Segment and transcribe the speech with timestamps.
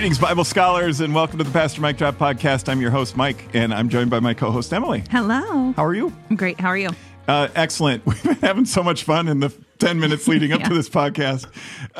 [0.00, 2.70] Greetings, Bible scholars, and welcome to the Pastor Mike Drop Podcast.
[2.70, 5.04] I'm your host, Mike, and I'm joined by my co host, Emily.
[5.10, 5.72] Hello.
[5.72, 6.10] How are you?
[6.30, 6.58] I'm great.
[6.58, 6.88] How are you?
[7.28, 8.06] Uh, excellent.
[8.06, 10.68] We've been having so much fun in the 10 minutes leading up Yeah.
[10.68, 11.46] to this podcast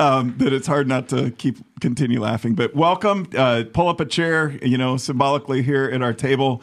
[0.00, 2.54] um, that it's hard not to keep continue laughing.
[2.54, 3.28] But welcome.
[3.36, 6.62] Uh, pull up a chair, you know, symbolically here at our table.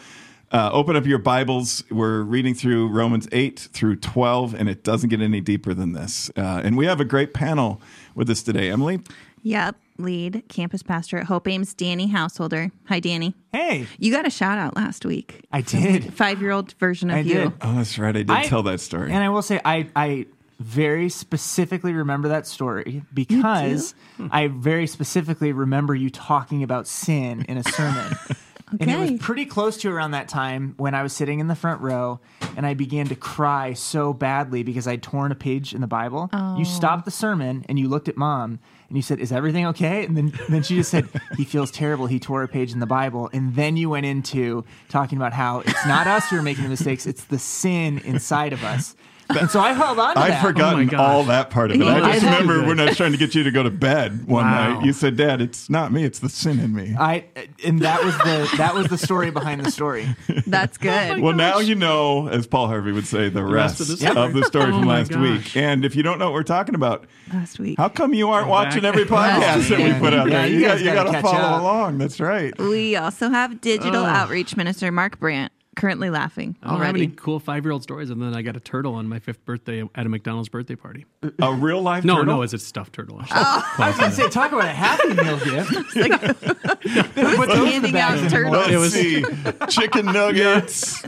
[0.51, 1.83] Uh, open up your Bibles.
[1.91, 6.31] We're reading through Romans 8 through 12, and it doesn't get any deeper than this.
[6.35, 7.79] Uh, and we have a great panel
[8.15, 8.71] with us today.
[8.71, 9.01] Emily,
[9.43, 9.75] Yep.
[9.99, 12.71] Lead campus pastor at Hope Ames, Danny Housholder.
[12.85, 13.35] Hi, Danny.
[13.51, 15.45] Hey, You got a shout out last week.
[15.51, 16.13] I did.
[16.13, 17.33] Five year old version of I you.
[17.33, 17.53] did.
[17.61, 18.15] oh, that's right.
[18.15, 19.11] I did I- tell that story.
[19.11, 20.25] And I will say, I, I
[20.59, 24.27] very specifically remember that story because hmm.
[24.31, 28.15] I very specifically remember you talking about sin in a sermon.
[28.79, 31.55] And it was pretty close to around that time when I was sitting in the
[31.55, 32.19] front row
[32.57, 36.29] and I began to cry so badly because I'd torn a page in the Bible.
[36.33, 36.63] You oh.
[36.63, 40.05] stopped the sermon and you looked at mom and you said, Is everything okay?
[40.05, 42.07] And then, then she just said, He feels terrible.
[42.07, 43.29] He tore a page in the Bible.
[43.33, 46.69] And then you went into talking about how it's not us who are making the
[46.69, 48.95] mistakes, it's the sin inside of us.
[49.29, 50.43] And so I held on to I'd that.
[50.43, 50.99] Oh, forgotten gosh.
[50.99, 51.85] all that part of it.
[51.87, 54.45] I just remember when I was trying to get you to go to bed one
[54.45, 54.75] Wow.
[54.75, 54.85] night.
[54.85, 57.25] You said, "Dad, it's not me; it's the sin in me." I
[57.65, 60.07] and that was the that was the story behind the story.
[60.47, 61.19] That's oh, good.
[61.21, 64.11] well, now you know, as Paul Harvey would say, the, rest, rest of the of,
[64.11, 64.33] story.
[64.33, 65.21] the story Oh from my last gosh.
[65.21, 65.57] week.
[65.57, 67.77] And if you don't know what we're talking about, Last week.
[67.77, 70.47] how come you aren't watching every podcast that we put out Yeah, there?
[70.47, 71.61] you You, got, you gotta got to follow up.
[71.61, 71.97] along.
[71.97, 72.57] That's right.
[72.59, 74.05] we also have digital Oh.
[74.07, 77.03] outreach minister Mark Brandt currently laughing I don't have already.
[77.05, 79.45] any cool five year old stories, and then I got a turtle on my fifth
[79.45, 81.05] birthday at a McDonald's birthday party.
[81.41, 82.03] A real life?
[82.03, 82.35] No, turtle?
[82.37, 83.21] no, it's a stuffed turtle.
[83.31, 85.71] I was gonna say, talk about a happy meal gift.
[87.15, 88.53] Who's handing out turtles?
[88.55, 89.23] Let's It was- see,
[89.69, 91.01] chicken nuggets,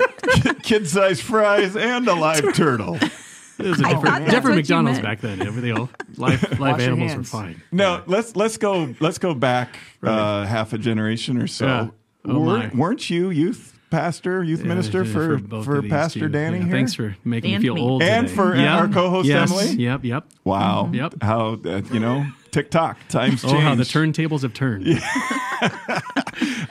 [0.64, 2.96] kid sized fries, and a live turtle.
[2.96, 5.04] It was a I thought different, that's different what you McDonald's meant.
[5.04, 5.42] back then.
[5.46, 7.30] Everything, all live, live animals were hands.
[7.30, 7.62] fine.
[7.74, 11.66] No, let's let's go let's go back uh, half a generation or so.
[11.66, 11.88] Yeah.
[12.26, 12.80] Oh, weren't, my.
[12.80, 16.30] weren't you youth pastor, youth minister Yeah, for for, Pastor two.
[16.30, 16.72] Danny Yeah, here?
[16.74, 17.82] Thanks for making And me feel me.
[17.82, 18.04] old.
[18.04, 18.36] And today.
[18.36, 18.78] for Yeah.
[18.78, 19.50] our co-host, yes.
[19.52, 19.84] Emily?
[19.84, 20.26] Yep, yep.
[20.44, 20.90] Wow.
[20.94, 21.16] Yep.
[21.22, 23.64] How uh, you know TikTok times Oh, change.
[23.64, 24.86] how the turntables have turned.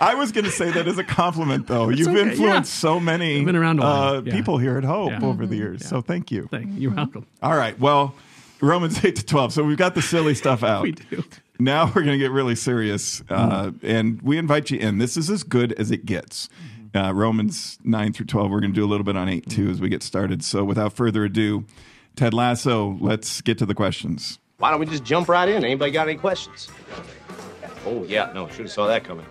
[0.01, 1.89] I was going to say that as a compliment, though.
[1.89, 2.81] You've okay, influenced yeah.
[2.81, 4.33] so many been around uh, yeah.
[4.33, 5.25] people here at Hope Yeah.
[5.25, 5.85] over the years.
[5.87, 6.49] So thank you.
[6.50, 7.27] Thank You're welcome.
[7.43, 7.79] All right.
[7.79, 8.15] Well,
[8.61, 9.53] Romans eight to twelve.
[9.53, 10.83] So we've got the silly stuff out.
[10.83, 11.25] We do.
[11.61, 14.99] Now we're going to get really serious, uh, and we invite you in.
[14.99, 16.49] This is as good as it gets.
[16.94, 18.50] Uh, Romans 9 through 12.
[18.50, 20.43] We're going to do a little bit on 8 too as we get started.
[20.43, 21.65] So without further ado,
[22.16, 24.38] Ted Lasso, let's get to the questions.
[24.59, 25.65] Why don't we just jump right in?
[25.65, 26.69] Anybody got any questions?
[27.87, 29.26] Oh, yeah, no, should have saw that coming.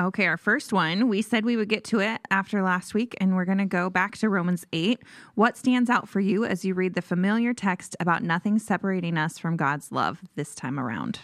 [0.00, 3.36] Okay, our first one, we said we would get to it after last week, and
[3.36, 4.98] we're going to go back to Romans 8.
[5.34, 9.36] What stands out for you as you read the familiar text about nothing separating us
[9.36, 11.20] from God's love this time around?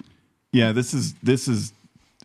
[0.53, 1.73] Yeah, this is this is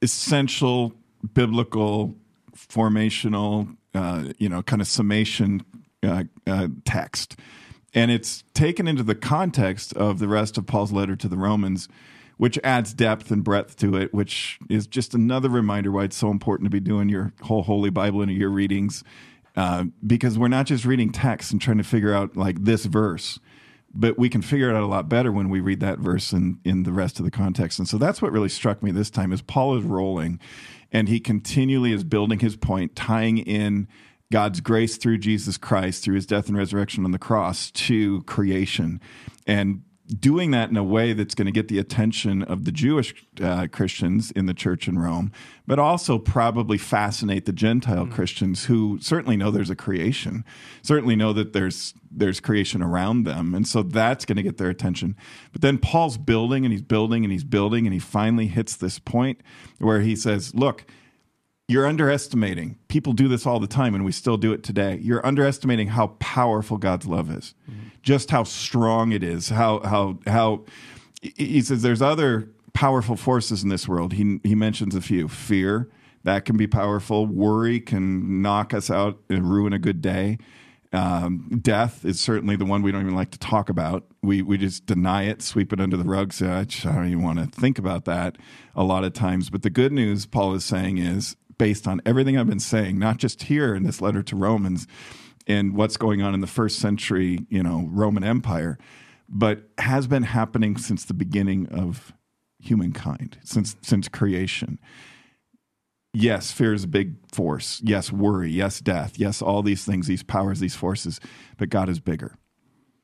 [0.02, 0.94] essential
[1.34, 2.16] biblical
[2.56, 5.64] formational, uh, you know, kind of summation
[6.04, 7.38] uh, uh, text,
[7.94, 11.90] and it's taken into the context of the rest of Paul's letter to the Romans,
[12.38, 16.32] which adds depth and breadth to it, which is just another reminder why it's so
[16.32, 19.04] important to be doing your whole Holy Bible and your readings,
[19.56, 23.40] uh, because we're not just reading text and trying to figure out like this verse
[23.94, 26.60] but we can figure it out a lot better when we read that verse in,
[26.64, 27.80] in the rest of the context.
[27.80, 30.40] And so that's what really struck me this time is Paul is rolling
[30.92, 33.88] and he continually is building his point, tying in
[34.32, 39.02] God's grace through Jesus Christ, through his death and resurrection on the cross to creation.
[39.46, 39.84] And
[40.20, 43.68] doing that in a way that's going to get the attention of the Jewish uh,
[43.72, 45.32] Christians in the church in Rome,
[45.66, 50.44] but also probably fascinate the Gentile Christians who certainly know there's a creation,
[50.82, 54.70] certainly know that there's there's creation around them, and so that's going to get their
[54.70, 55.16] attention.
[55.54, 59.00] But then Paul's building and he's building and he's building, and he finally hits this
[59.00, 59.42] point
[59.80, 60.86] where he says, "Look."
[61.72, 62.78] You're underestimating.
[62.90, 65.00] People do this all the time, and we still do it today.
[65.02, 67.56] You're underestimating how powerful God's love is,
[68.02, 69.48] just how strong it is.
[69.48, 70.66] How how how
[71.22, 74.12] he says there's other powerful forces in this world.
[74.12, 75.30] He he mentions a few.
[75.30, 75.90] Fear
[76.26, 77.26] that can be powerful.
[77.26, 80.40] Worry can knock us out and ruin a good day.
[80.94, 84.06] Um, death is certainly the one we don't even like to talk about.
[84.22, 86.34] We we just deny it, sweep it under the rug.
[86.34, 88.38] Say I I don't even want to think about that
[88.76, 89.50] a lot of times.
[89.50, 93.18] But the good news Paul is saying is based on everything I've been saying, not
[93.18, 94.88] just here in this letter to Romans
[95.46, 98.80] and what's going on in the first century, you know, Roman Empire,
[99.30, 102.14] but has been happening since the beginning of
[102.58, 104.80] humankind, since since creation.
[106.16, 107.80] Yes, fear is a big force.
[107.84, 108.50] Yes, worry.
[108.50, 109.20] Yes, death.
[109.20, 111.20] Yes, all these things, these powers, these forces.
[111.60, 112.40] But God is bigger.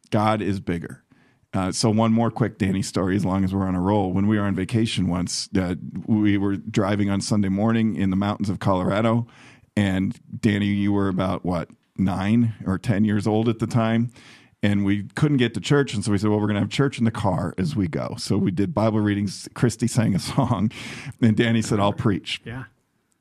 [0.10, 1.04] God is bigger.
[1.54, 4.12] Uh, so one more quick Danny story, as long as we're on a roll.
[4.12, 8.16] When we were on vacation once, uh, we were driving on Sunday morning in the
[8.16, 9.28] mountains of Colorado,
[9.76, 14.12] and Danny, you were about what nine or ten years old at the time,
[14.62, 16.70] and we couldn't get to church, and so we said, "Well, we're going to have
[16.70, 19.48] church in the car as we go." So we did Bible readings.
[19.54, 20.72] Christy sang a song,
[21.22, 22.66] and Danny said, "I'll preach." Yeah.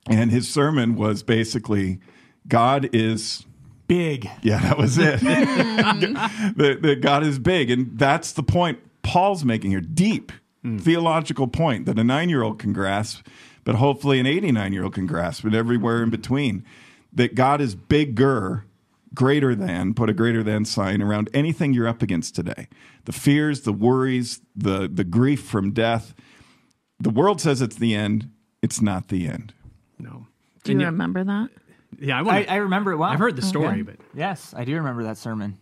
[0.08, 2.00] And his sermon was basically,
[2.48, 3.46] "God is."
[3.86, 4.28] Big.
[4.42, 5.20] Yeah, that was it.
[5.20, 7.70] that, that God is big.
[7.70, 9.80] And that's the point Paul's making here.
[9.80, 10.78] Deep hmm.
[10.78, 13.26] theological point that a nine year old can grasp,
[13.64, 16.64] but hopefully an 89 year old can grasp, and everywhere in between.
[17.12, 18.66] That God is bigger,
[19.14, 22.68] greater than, put a greater than sign around anything you're up against today.
[23.06, 26.12] The fears, the worries, the, the grief from death.
[27.00, 28.30] The world says it's the end.
[28.60, 29.54] It's not the end.
[29.98, 30.26] No.
[30.62, 31.48] Do you And yet- remember that?
[32.00, 33.10] Yeah, I, I, wanna, I remember it well.
[33.10, 35.58] I've heard the story, but Yes, I do remember that sermon.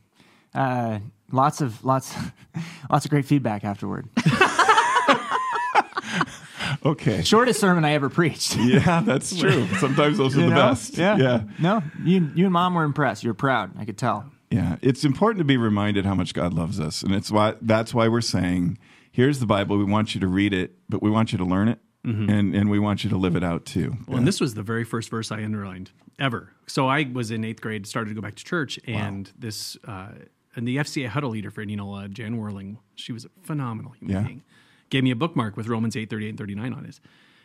[0.54, 1.00] Uh,
[1.32, 2.14] lots of lots,
[2.90, 4.08] lots of great feedback afterward.
[6.86, 7.22] Okay.
[7.22, 8.56] Shortest sermon I ever preached.
[8.64, 9.66] Yeah, that's true.
[9.78, 10.68] Sometimes those are You the know?
[10.70, 10.98] best.
[10.98, 11.16] Yeah.
[11.16, 11.42] Yeah.
[11.58, 13.22] No, you you and mom were impressed.
[13.24, 13.70] You're proud.
[13.78, 14.30] I could tell.
[14.50, 17.94] Yeah, it's important to be reminded how much God loves us, and it's why that's
[17.94, 18.78] why we're saying,
[19.12, 19.78] here's the Bible.
[19.78, 22.70] We want you to read it, but we want you to learn it, and and
[22.70, 23.96] we want you to live it out too.
[24.06, 26.50] Well, and this was the very first verse I underlined ever.
[26.66, 30.08] So I was in eighth grade, started to go back to church, and this uh,
[30.54, 34.22] and the FCA huddle leader for uh, Jan Whirling, she was a phenomenal human Yeah.
[34.22, 34.42] being.
[34.90, 37.00] Gave me a bookmark with Romans eight thirty eight and thirty nine on it.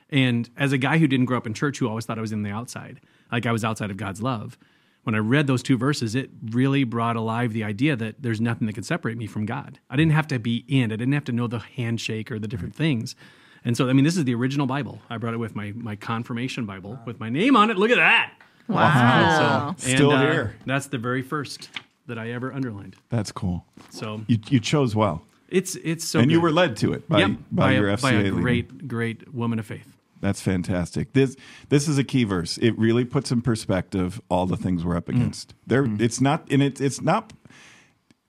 [0.10, 2.32] And as a guy who didn't grow up in church, who always thought I was
[2.32, 3.00] in the outside,
[3.32, 4.58] like I was outside of God's love,
[5.04, 8.66] when I read those two verses, it really brought alive the idea that there's nothing
[8.68, 9.80] that can separate me from God.
[9.90, 10.92] I didn't have to be in.
[10.92, 13.16] I didn't have to know the handshake or the different things.
[13.66, 15.00] And so, I mean, this is the original Bible.
[15.10, 17.78] I brought it with my my confirmation Bible with my name on it.
[17.78, 18.34] Look at that.
[18.68, 19.70] Wow.
[19.70, 20.56] And, Still uh, here.
[20.66, 21.70] That's the very first
[22.08, 22.96] that I ever underlined.
[23.10, 23.66] That's cool.
[23.90, 27.20] So You you chose well, it's it's so and you were led to it by
[27.20, 28.36] Yep, by, your a, FCA by a leader.
[28.36, 29.96] great great woman of faith.
[30.22, 31.14] That's fantastic.
[31.14, 31.36] This
[31.70, 32.58] this is a key verse.
[32.58, 35.54] It really puts in perspective all the things we're up against.
[35.66, 37.34] There, it's not, and it's it's not.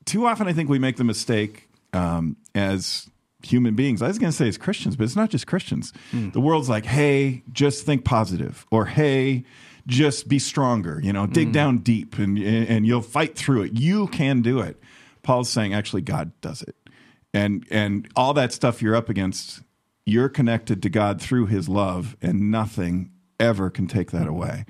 [0.05, 3.11] Too often, I think we make the mistake um, as
[3.43, 4.03] human beings.
[4.03, 5.93] I was going to say it's Christians, but it's not just Christians.
[6.11, 6.31] Hmm.
[6.31, 9.45] The world's like, "Hey, just think positive," or "Hey,
[9.87, 11.53] just be stronger." You know, dig hmm.
[11.53, 13.73] down deep, and and you'll fight through it.
[13.75, 14.81] You can do it.
[15.23, 16.77] Paul's saying, actually, God does it,
[17.35, 19.61] and and all that stuff you're up against
[20.07, 24.65] you're connected to God through his love, and nothing ever can take that away.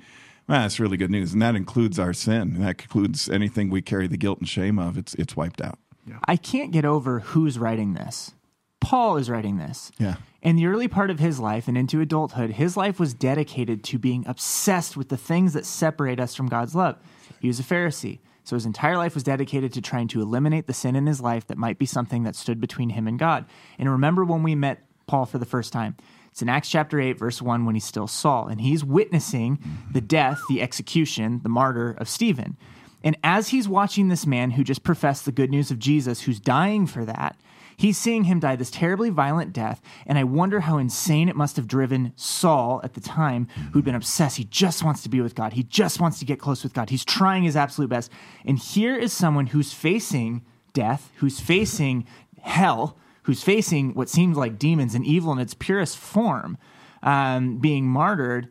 [0.47, 1.33] Man, that's really good news.
[1.33, 2.55] And that includes our sin.
[2.55, 4.97] And that includes anything we carry the guilt and shame of.
[4.97, 5.79] It's it's wiped out.
[6.25, 8.33] I can't get over who's writing this.
[8.81, 9.91] Paul is writing this.
[9.97, 10.15] Yeah.
[10.41, 13.99] In the early part of his life and into adulthood, his life was dedicated to
[13.99, 16.97] being obsessed with the things that separate us from God's love.
[17.39, 20.73] He was a Pharisee, so his entire life was dedicated to trying to eliminate the
[20.73, 23.45] sin in his life that might be something that stood between him and God.
[23.77, 25.95] And remember when we met Paul for the first time?
[26.31, 29.93] It's in Acts chapter 8, verse 1, when he's still Saul, and he's witnessing mm-hmm.
[29.93, 32.57] the death, the execution, the martyr of Stephen.
[33.03, 36.39] And as he's watching this man who just professed the good news of Jesus, who's
[36.39, 37.35] dying for that,
[37.81, 39.81] he's seeing him die this terribly violent death.
[40.05, 43.95] And I wonder how insane it must have driven Saul at the time, who'd been
[43.95, 44.37] obsessed.
[44.37, 46.91] He just wants to be with God, he just wants to get close with God.
[46.91, 48.11] He's trying his absolute best.
[48.45, 52.05] And here is someone who's facing death, who's facing
[52.41, 56.57] hell, who's facing what seems like demons and evil in its purest form,
[57.01, 58.49] um, being martyred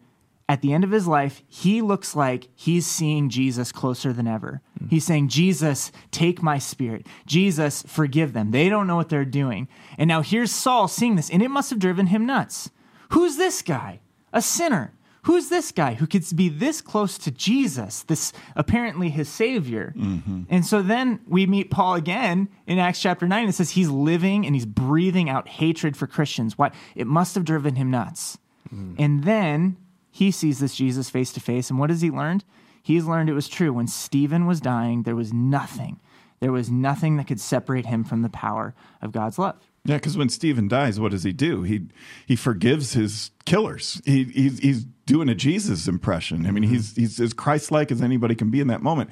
[0.50, 4.60] at the end of his life, he looks like he's seeing Jesus closer than ever.
[4.82, 4.90] Mm.
[4.90, 7.06] He's saying, Jesus, take my spirit.
[7.24, 8.50] Jesus, forgive them.
[8.50, 9.68] They don't know what they're doing.
[9.96, 12.68] And now here's Saul seeing this, and it must have driven him nuts.
[13.10, 14.00] Who's this guy?
[14.32, 14.92] A sinner.
[15.22, 19.94] Who's this guy who could be this close to Jesus, this apparently his savior?
[19.96, 20.42] Mm-hmm.
[20.50, 23.48] And so then we meet Paul again in Acts chapter 9.
[23.48, 26.58] It says he's living and he's breathing out hatred for Christians.
[26.58, 26.72] Why?
[26.96, 28.38] It must have driven him nuts.
[28.74, 28.96] Mm.
[28.98, 29.76] And then
[30.10, 31.70] he sees this Jesus face to face.
[31.70, 32.44] And what has he learned?
[32.82, 33.72] He's learned it was true.
[33.72, 36.00] When Stephen was dying, there was nothing.
[36.40, 39.70] There was nothing that could separate him from the power of God's love.
[39.84, 41.62] Yeah, because when Stephen dies, what does he do?
[41.62, 41.86] He
[42.26, 44.02] he forgives his killers.
[44.04, 46.46] He he's, he's doing a Jesus impression.
[46.46, 46.74] I mean, mm-hmm.
[46.74, 49.10] he's he's as Christ-like as anybody can be in that moment.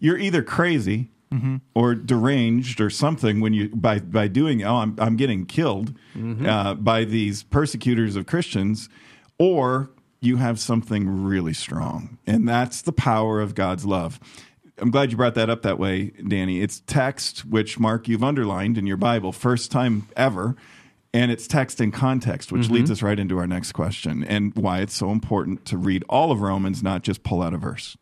[0.00, 1.56] You're either crazy mm-hmm.
[1.74, 6.44] or deranged or something when you by by doing oh I'm I'm getting killed mm-hmm.
[6.44, 8.88] uh, by these persecutors of Christians,
[9.38, 14.20] or you have something really strong, and that's the power of God's love.
[14.78, 16.60] I'm glad you brought that up that way, Danny.
[16.60, 20.56] It's text, which Mark you've underlined in your Bible, first time ever,
[21.12, 22.74] and it's text in context, which mm-hmm.
[22.74, 26.32] leads us right into our next question and why it's so important to read all
[26.32, 27.96] of Romans, not just pull out a verse.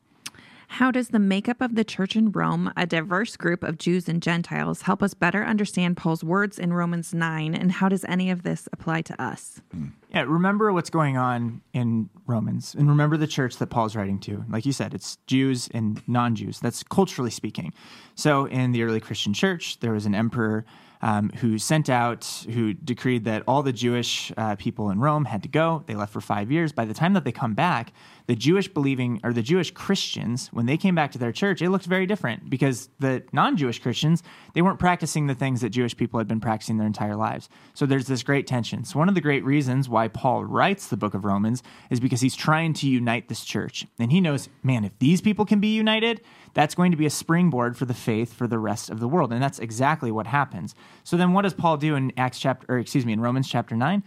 [0.74, 4.22] How does the makeup of the church in Rome, a diverse group of Jews and
[4.22, 7.56] Gentiles, help us better understand Paul's words in Romans 9?
[7.56, 9.60] And how does any of this apply to us?
[9.72, 9.88] Hmm.
[10.14, 14.44] Yeah, remember what's going on in Romans, and remember the church that Paul's writing to.
[14.48, 16.60] Like you said, it's Jews and non Jews.
[16.60, 17.74] That's culturally speaking.
[18.14, 20.64] So, in the early Christian church, there was an emperor
[21.02, 25.42] um, who sent out, who decreed that all the Jewish uh, people in Rome had
[25.42, 25.82] to go.
[25.86, 26.72] They left for five years.
[26.72, 27.92] By the time that they come back,
[28.26, 31.70] the Jewish believing or the Jewish Christians, when they came back to their church, it
[31.70, 34.22] looked very different because the non Jewish Christians,
[34.54, 37.48] they weren't practicing the things that Jewish people had been practicing their entire lives.
[37.74, 38.84] So there's this great tension.
[38.84, 42.20] So, one of the great reasons why Paul writes the book of Romans is because
[42.20, 43.86] he's trying to unite this church.
[43.98, 46.20] And he knows, man, if these people can be united,
[46.54, 49.32] that's going to be a springboard for the faith for the rest of the world.
[49.32, 50.74] And that's exactly what happens.
[51.04, 53.76] So then what does Paul do in Acts chapter or excuse me, in Romans chapter
[53.76, 54.02] 9?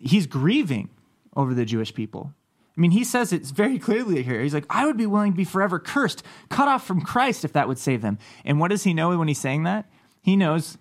[0.00, 0.90] He's grieving
[1.36, 2.32] over the Jewish people.
[2.76, 4.40] I mean, he says it's very clearly here.
[4.40, 7.52] He's like, I would be willing to be forever cursed, cut off from Christ if
[7.54, 8.18] that would save them.
[8.44, 9.86] And what does he know when he's saying that?
[10.22, 10.78] He knows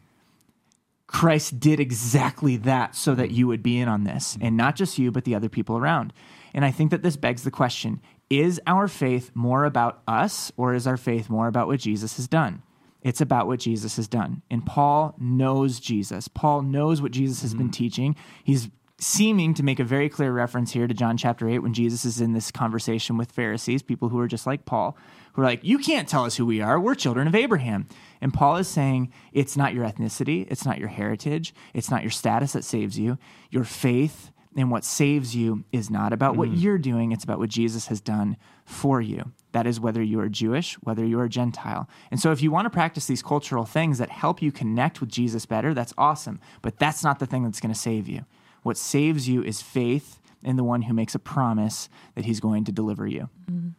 [1.07, 4.99] Christ did exactly that so that you would be in on this, and not just
[4.99, 6.13] you, but the other people around.
[6.53, 10.73] And I think that this begs the question is our faith more about us, or
[10.73, 12.61] is our faith more about what Jesus has done?
[13.01, 14.41] It's about what Jesus has done.
[14.49, 16.27] And Paul knows Jesus.
[16.27, 17.71] Paul knows what Jesus has been mm-hmm.
[17.71, 18.15] teaching.
[18.43, 18.69] He's
[18.99, 22.19] seeming to make a very clear reference here to John chapter 8 when Jesus is
[22.19, 24.97] in this conversation with Pharisees, people who are just like Paul,
[25.33, 26.79] who are like, You can't tell us who we are.
[26.79, 27.87] We're children of Abraham.
[28.21, 32.11] And Paul is saying, It's not your ethnicity, it's not your heritage, it's not your
[32.11, 33.17] status that saves you.
[33.51, 36.59] Your faith and what saves you is not about what mm.
[36.59, 38.35] you're doing, it's about what Jesus has done
[38.65, 39.31] for you.
[39.51, 41.87] That is whether you are Jewish, whether you are Gentile.
[42.09, 45.09] And so, if you want to practice these cultural things that help you connect with
[45.09, 46.39] Jesus better, that's awesome.
[46.61, 48.25] But that's not the thing that's going to save you.
[48.63, 52.65] What saves you is faith in the one who makes a promise that he's going
[52.65, 53.29] to deliver you.
[53.49, 53.69] Mm-hmm.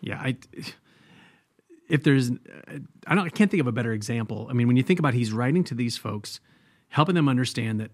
[0.00, 0.36] Yeah, I
[1.88, 2.30] if there's
[3.06, 4.48] I don't I can't think of a better example.
[4.50, 6.40] I mean, when you think about he's writing to these folks,
[6.88, 7.90] helping them understand that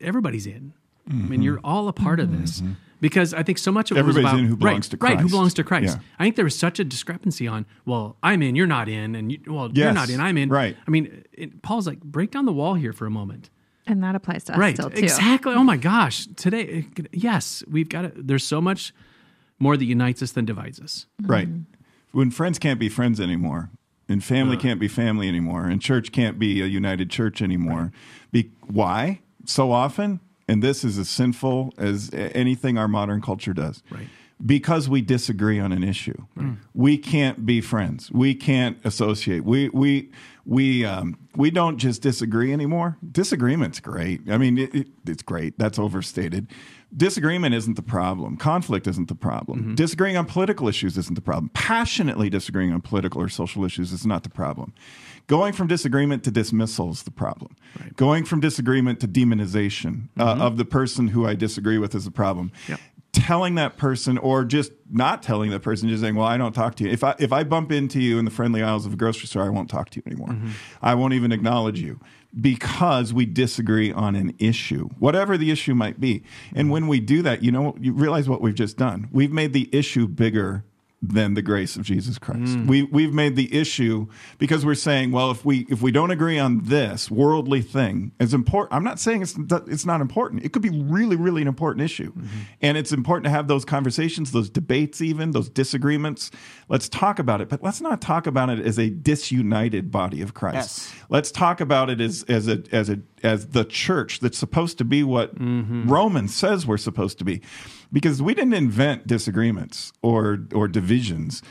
[0.00, 0.74] everybody's in.
[1.08, 2.72] I mean, you're all a part of this mm-hmm.
[3.00, 4.96] because I think so much of it was Everybody's about in who belongs right, to
[5.04, 5.30] right, who Christ.
[5.30, 5.96] belongs to Christ.
[5.96, 6.02] Yeah.
[6.18, 9.32] I think there was such a discrepancy on well, I'm in, you're not in, and
[9.32, 10.48] you, well, you're not in, I'm in.
[10.48, 10.76] right.
[10.86, 13.50] I mean, it, Paul's like break down the wall here for a moment.
[13.86, 15.02] And that applies to us right still, too.
[15.02, 18.94] exactly oh my gosh today yes we've got to there's so much
[19.58, 21.32] more that unites us than divides us mm-hmm.
[21.32, 21.48] Right.
[22.12, 23.70] When friends can't be friends anymore,
[24.08, 27.90] and family can't be family anymore, and church can't be a united church anymore.
[28.30, 29.20] Be, why?
[29.46, 33.82] So often, and this is as sinful as anything our modern culture does.
[33.90, 34.08] Right.
[34.44, 36.26] Because we disagree on an issue,
[36.74, 38.10] we can't be friends.
[38.10, 39.44] We can't associate.
[39.44, 40.10] We we
[40.44, 42.98] we um, we don't just disagree anymore.
[43.08, 44.28] Disagreement's great.
[44.28, 45.58] I mean, it, it, it's great.
[45.58, 46.48] That's overstated.
[46.94, 48.36] Disagreement isn't the problem.
[48.36, 49.74] Conflict isn't the problem.
[49.76, 51.50] Disagreeing on political issues isn't the problem.
[51.54, 54.74] Passionately disagreeing on political or social issues is not the problem.
[55.26, 57.56] Going from disagreement to dismissal is the problem.
[57.96, 60.42] Going from disagreement to demonization uh, mm-hmm.
[60.42, 62.52] of the person who I disagree with is the problem.
[62.68, 62.80] Yep.
[63.12, 66.76] Telling that person, or just not telling that person, just saying, "Well, I don't talk
[66.76, 68.96] to you." If I if I bump into you in the friendly aisles of a
[68.96, 70.28] grocery store, I won't talk to you anymore.
[70.28, 70.50] Mm-hmm.
[70.80, 72.00] I won't even acknowledge you
[72.40, 76.24] because we disagree on an issue, whatever the issue might be.
[76.54, 76.70] And mm-hmm.
[76.70, 79.08] when we do that, you know, you realize what we've just done.
[79.12, 80.64] We've made the issue bigger
[81.02, 82.56] than the grace of Jesus Christ.
[82.56, 82.66] Mm.
[82.68, 84.06] We we've made the issue
[84.38, 88.32] because we're saying, well, if we if we don't agree on this worldly thing, it's
[88.32, 88.72] important.
[88.72, 90.44] I'm not saying it's it's not important.
[90.44, 92.40] It could be really really an important issue, mm-hmm.
[92.60, 96.30] and it's important to have those conversations, those debates, even those disagreements.
[96.68, 100.34] Let's talk about it, but let's not talk about it as a disunited body of
[100.34, 100.54] Christ.
[100.54, 100.94] Yes.
[101.08, 104.84] Let's talk about it as as a as a as the church that's supposed to
[104.84, 105.88] be what mm-hmm.
[105.88, 107.40] Romans says we're supposed to be,
[107.92, 111.42] because we didn't invent disagreements or or divisions.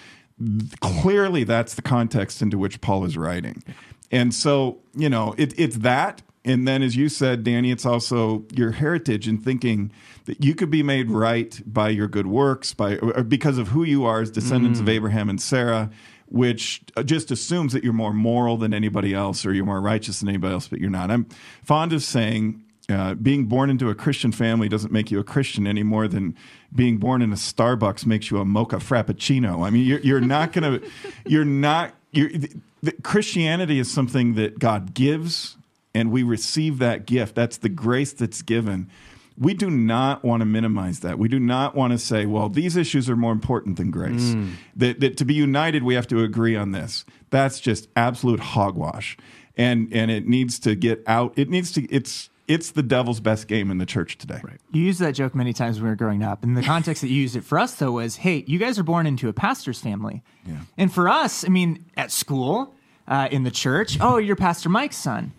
[0.79, 3.63] Clearly, that's the context into which Paul is writing,
[4.11, 6.21] and so you know it, it's that.
[6.43, 9.91] And then, as you said, Danny, it's also your heritage and thinking
[10.25, 13.83] that you could be made right by your good works, by or because of who
[13.83, 14.93] you are as descendants of mm.
[14.93, 15.91] Abraham and Sarah,
[16.31, 20.21] which uh, just assumes that you're more moral than anybody else or you're more righteous
[20.21, 21.11] than anybody else, but you're not.
[21.11, 21.27] I'm
[21.63, 25.65] fond of saying uh, being born into a Christian family doesn't make you a Christian
[25.67, 26.35] any more than
[26.73, 29.65] being born in a Starbucks makes you a mocha frappuccino.
[29.65, 30.89] I mean, you're, you're not going to,
[31.25, 32.49] you're not, you're, the,
[32.81, 35.55] the- Christianity is something that God gives
[35.93, 37.35] and we receive that gift.
[37.35, 38.89] That's the grace that's given.
[39.37, 41.17] We do not want to minimize that.
[41.19, 44.35] We do not want to say, well, these issues are more important than grace.
[44.75, 47.05] That, that to be united, we have to agree on this.
[47.29, 49.17] That's just absolute hogwash.
[49.57, 51.33] And, and it needs to get out.
[51.37, 54.39] It needs to, it's, it's the devil's best game in the church today.
[54.43, 54.59] Right.
[54.71, 56.43] You used that joke many times when we were growing up.
[56.43, 58.83] And the context that you used it for us, though, was hey, you guys are
[58.83, 60.23] born into a pastor's family.
[60.45, 60.57] Yeah.
[60.77, 62.75] And for us, I mean, at school,
[63.07, 65.33] uh, in the church, oh, you're Pastor Mike's son.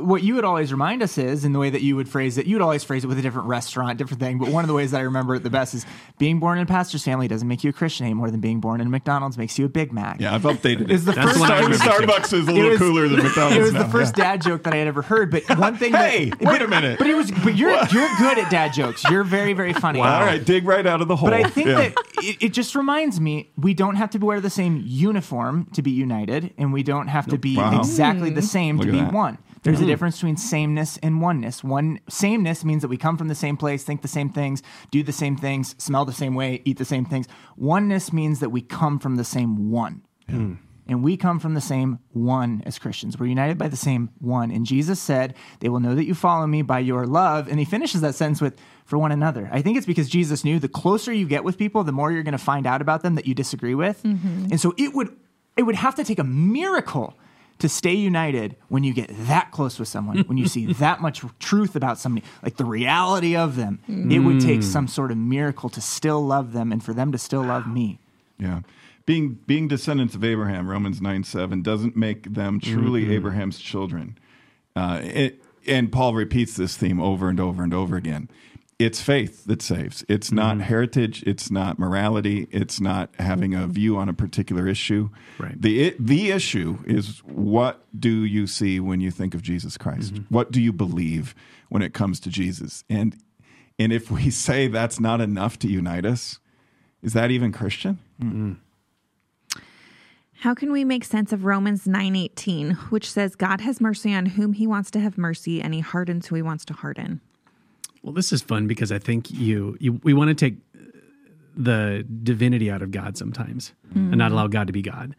[0.00, 2.46] What you would always remind us is, in the way that you would phrase it,
[2.46, 4.38] you would always phrase it with a different restaurant, different thing.
[4.38, 5.86] But one of the ways that I remember it the best is
[6.18, 8.60] being born in a pastor's family doesn't make you a Christian any more than being
[8.60, 10.20] born in a McDonald's makes you a Big Mac.
[10.20, 11.22] Yeah, I've updated It's the it.
[11.22, 11.90] first one I time remember too.
[11.90, 13.56] Starbucks is a little was- cooler than McDonald's.
[13.56, 13.88] It was the now.
[13.90, 15.30] first dad joke that I had ever heard.
[15.30, 16.98] But one thing, Hey, that, wait a minute.
[16.98, 19.04] But it was, but you're you're good at dad jokes.
[19.08, 20.00] You're very very funny.
[20.00, 21.28] All right, dig right out of the hole.
[21.30, 21.74] But I think Yeah.
[21.90, 25.82] that it, it just reminds me we don't have to wear the same uniform to
[25.82, 27.78] be united, and we don't have to be Wow.
[27.78, 28.44] exactly the mm.
[28.44, 29.12] same Look to be that.
[29.12, 29.38] one.
[29.62, 29.88] There's a hmm.
[29.88, 31.64] difference between sameness and oneness.
[31.64, 35.02] One sameness means that we come from the same place, think the same things, do
[35.02, 37.26] the same things, smell the same way, eat the same things.
[37.56, 40.02] Oneness means that we come from the same one.
[40.28, 40.54] Hmm.
[40.88, 43.18] And we come from the same one as Christians.
[43.18, 44.52] We're united by the same one.
[44.52, 47.48] And Jesus said, They will know that you follow me by your love.
[47.48, 49.48] And he finishes that sentence with, for one another.
[49.52, 52.22] I think it's because Jesus knew the closer you get with people, the more you're
[52.22, 54.00] going to find out about them that you disagree with.
[54.04, 54.48] Mm-hmm.
[54.52, 55.14] And so it would,
[55.56, 57.18] it would have to take a miracle
[57.58, 61.22] to stay united when you get that close with someone, when you see that much
[61.38, 63.80] truth about somebody, like the reality of them.
[63.88, 67.18] It would take some sort of miracle to still love them and for them to
[67.18, 67.98] still love me.
[68.38, 68.60] Yeah.
[69.06, 73.12] Being being descendants of Abraham, Romans 9 7, doesn't make them truly Mm-hmm.
[73.12, 74.18] Abraham's children.
[74.74, 78.28] Uh, it, and Paul repeats this theme over and over and over again.
[78.78, 80.04] It's faith that saves.
[80.06, 80.36] It's Mm-hmm.
[80.36, 81.22] not heritage.
[81.26, 82.46] It's not morality.
[82.50, 85.08] It's not having a view on a particular issue.
[85.38, 85.60] Right.
[85.60, 90.12] The it, the issue is what do you see when you think of Jesus Christ?
[90.14, 90.34] Mm-hmm.
[90.34, 91.34] What do you believe
[91.70, 92.84] when it comes to Jesus?
[92.90, 93.16] And
[93.78, 96.38] and if we say that's not enough to unite us,
[97.02, 97.98] is that even Christian?
[100.40, 104.52] How can we make sense of Romans 9:18, which says God has mercy on whom
[104.52, 107.22] he wants to have mercy and he hardens who he wants to harden?
[108.06, 110.58] Well, this is fun because I think you, you we want to take
[111.56, 115.16] the divinity out of God sometimes and not allow God to be God.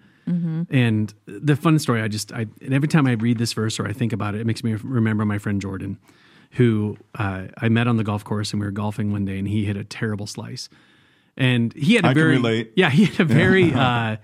[0.70, 3.86] And the fun story, I just, I, and every time I read this verse or
[3.86, 6.00] I think about it, it makes me remember my friend Jordan,
[6.52, 9.50] who uh, I met on the golf course and we were golfing one day and
[9.50, 10.70] he hit a terrible slice.
[11.36, 12.72] And he had a I can very, relate.
[12.78, 14.16] yeah, he had a very uh,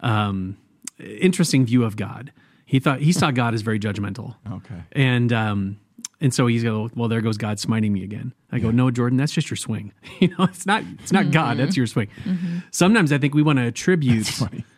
[0.00, 0.56] um,
[0.98, 2.32] interesting view of God.
[2.64, 4.34] He thought he saw God as very judgmental.
[4.50, 4.82] Okay.
[4.92, 5.78] And um,
[6.20, 8.32] and so he's go, well, there goes God smiting me again.
[8.50, 9.92] I go, no, Jordan, that's just your swing.
[10.18, 11.64] you know, it's not it's not God, mm-hmm.
[11.64, 12.08] that's your swing.
[12.24, 12.58] Mm-hmm.
[12.70, 14.26] Sometimes I think we want to attribute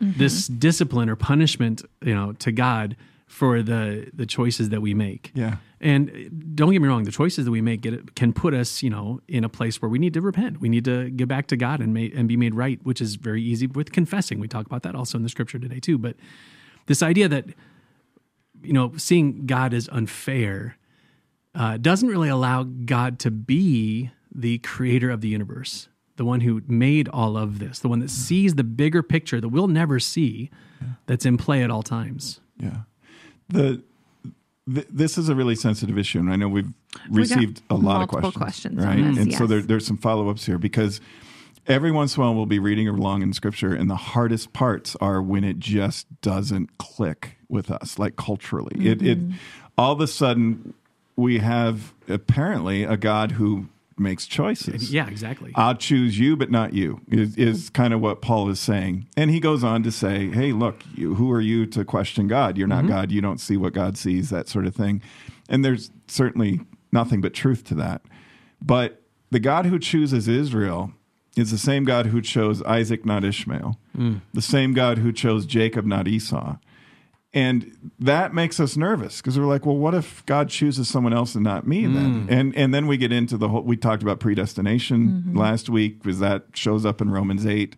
[0.01, 0.57] this mm-hmm.
[0.57, 2.95] discipline or punishment, you know, to God
[3.27, 5.31] for the the choices that we make.
[5.33, 5.57] Yeah.
[5.81, 8.89] And don't get me wrong, the choices that we make get, can put us, you
[8.89, 10.59] know, in a place where we need to repent.
[10.59, 13.15] We need to get back to God and ma- and be made right, which is
[13.15, 14.39] very easy with confessing.
[14.39, 15.97] We talk about that also in the scripture today too.
[15.97, 16.17] But
[16.87, 17.45] this idea that
[18.61, 20.75] you know, seeing God as unfair
[21.55, 26.61] uh, doesn't really allow God to be the creator of the universe, the one who
[26.67, 30.49] made all of this, the one that sees the bigger picture that we'll never see,
[31.07, 32.39] that's in play at all times.
[32.57, 32.81] Yeah.
[33.49, 33.81] The
[34.71, 36.71] th- this is a really sensitive issue, and I know we've
[37.09, 39.15] received a lot of multiple questions, questions on right?
[39.15, 39.49] this, and so yes.
[39.49, 41.01] there, there's some follow ups here because
[41.65, 44.95] every once in a while we'll be reading along in Scripture, and the hardest parts
[45.01, 48.75] are when it just doesn't click with us, like culturally.
[48.85, 49.37] It, it Mm-hmm.
[49.77, 50.75] all of a sudden
[51.19, 54.93] we have apparently a God who makes choices.
[54.93, 55.51] Yeah, exactly.
[55.55, 59.07] I'll choose you, but not you, is, is kind of what Paul is saying.
[59.17, 62.57] And he goes on to say, hey, look, you, who are you to question God?
[62.57, 62.93] You're not mm-hmm.
[62.93, 63.11] God.
[63.11, 65.01] You don't see what God sees, that sort of thing.
[65.49, 68.01] And there's certainly nothing but truth to that.
[68.61, 69.01] But
[69.31, 70.93] the God who chooses Israel
[71.35, 74.21] is the same God who chose Isaac, not Ishmael, mm.
[74.33, 76.57] the same God who chose Jacob, not Esau.
[77.31, 81.35] And that makes us nervous because we're like, well, what if God chooses someone else
[81.35, 82.25] and not me then?
[82.27, 83.61] And and then we get into the whole.
[83.61, 87.75] We talked about predestination last week because that shows up in Romans eight.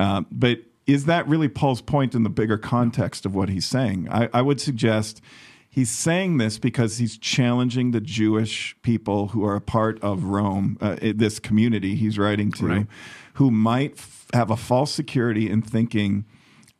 [0.00, 4.08] Uh, but is that really Paul's point in the bigger context of what he's saying?
[4.10, 5.20] I, I would suggest
[5.68, 10.78] he's saying this because he's challenging the Jewish people who are a part of Rome,
[10.80, 12.86] uh, this community he's writing to, Right.
[13.34, 16.24] who might f- have a false security in thinking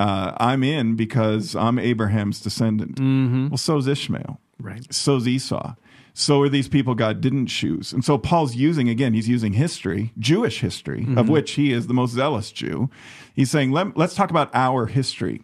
[0.01, 2.99] uh, I'm in because I'm Abraham's descendant.
[3.51, 4.41] Well, so's Ishmael.
[4.59, 4.93] Right.
[4.93, 5.75] So's Esau.
[6.13, 7.93] So are these people God didn't choose.
[7.93, 11.95] And so Paul's using, again, he's using history, Jewish history, of which he is the
[11.95, 12.91] most zealous Jew.
[13.35, 15.43] He's saying, Let, let's talk about our history.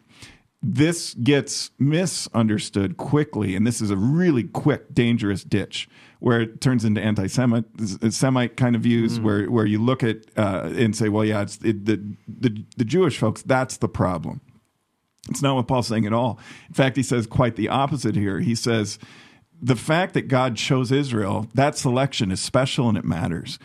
[0.62, 5.88] This gets misunderstood quickly, and this is a really quick, dangerous ditch
[6.18, 7.64] where it turns into anti-Semite
[8.10, 11.58] Semite kind of views, where where you look at uh, and say, well, yeah, it's
[11.62, 13.42] it, the, the the Jewish folks.
[13.42, 14.40] That's the problem.
[15.28, 16.38] It's not what Paul's saying at all.
[16.68, 18.40] In fact, he says quite the opposite here.
[18.40, 18.98] He says
[19.60, 23.58] the fact that God chose Israel, that selection is special and it matters.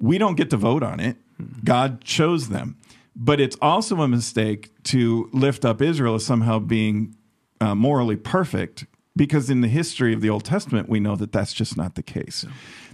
[0.00, 1.16] We don't get to vote on it.
[1.64, 2.76] God chose them.
[3.14, 7.16] But it's also a mistake to lift up Israel as somehow being
[7.60, 11.54] uh, morally perfect because in the history of the Old Testament, we know that that's
[11.54, 12.44] just not the case.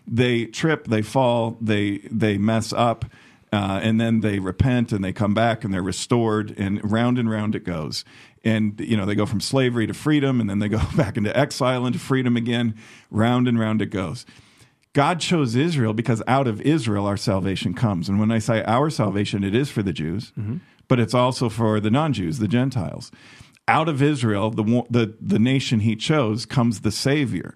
[0.07, 3.05] They trip, they fall, they they mess up,
[3.53, 7.31] uh, and then they repent and they come back and they're restored, and round and
[7.31, 8.05] round it goes.
[8.45, 11.37] And you know they go from slavery to freedom, and then they go back into
[11.37, 12.75] exile into freedom again.
[13.11, 14.25] Round and round it goes.
[14.95, 18.09] God chose Israel because out of Israel our salvation comes.
[18.09, 20.33] And when I say our salvation, it is for the Jews,
[20.89, 23.11] but it's also for the non Jews, the Gentiles.
[23.69, 27.55] Out of Israel, the, the, the nation he chose, comes the Savior.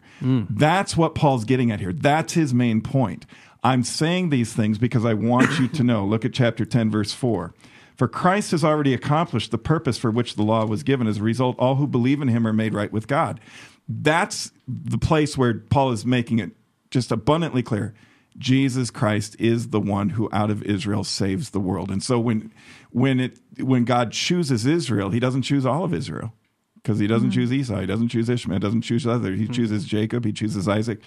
[0.49, 1.93] That's what Paul's getting at here.
[1.93, 3.27] That's his main point.
[3.67, 6.05] I'm saying these things because I want you to know.
[6.07, 7.53] Look at chapter 10, verse 4.
[7.97, 11.09] For Christ has already accomplished the purpose for which the law was given.
[11.09, 13.41] As a result, all who believe in him are made right with God.
[13.89, 16.53] That's the place where Paul is making it
[16.93, 17.93] just abundantly clear.
[18.39, 21.91] Jesus Christ is the one who out of Israel saves the world.
[21.91, 22.53] And so when
[22.91, 26.33] when it when God chooses Israel, he doesn't choose all of Israel.
[26.75, 27.41] Because he doesn't mm-hmm.
[27.41, 29.33] choose Esau, he doesn't choose Ishmael, he doesn't choose other.
[29.33, 29.53] He mm-hmm.
[29.53, 31.01] chooses Jacob, he chooses Isaac.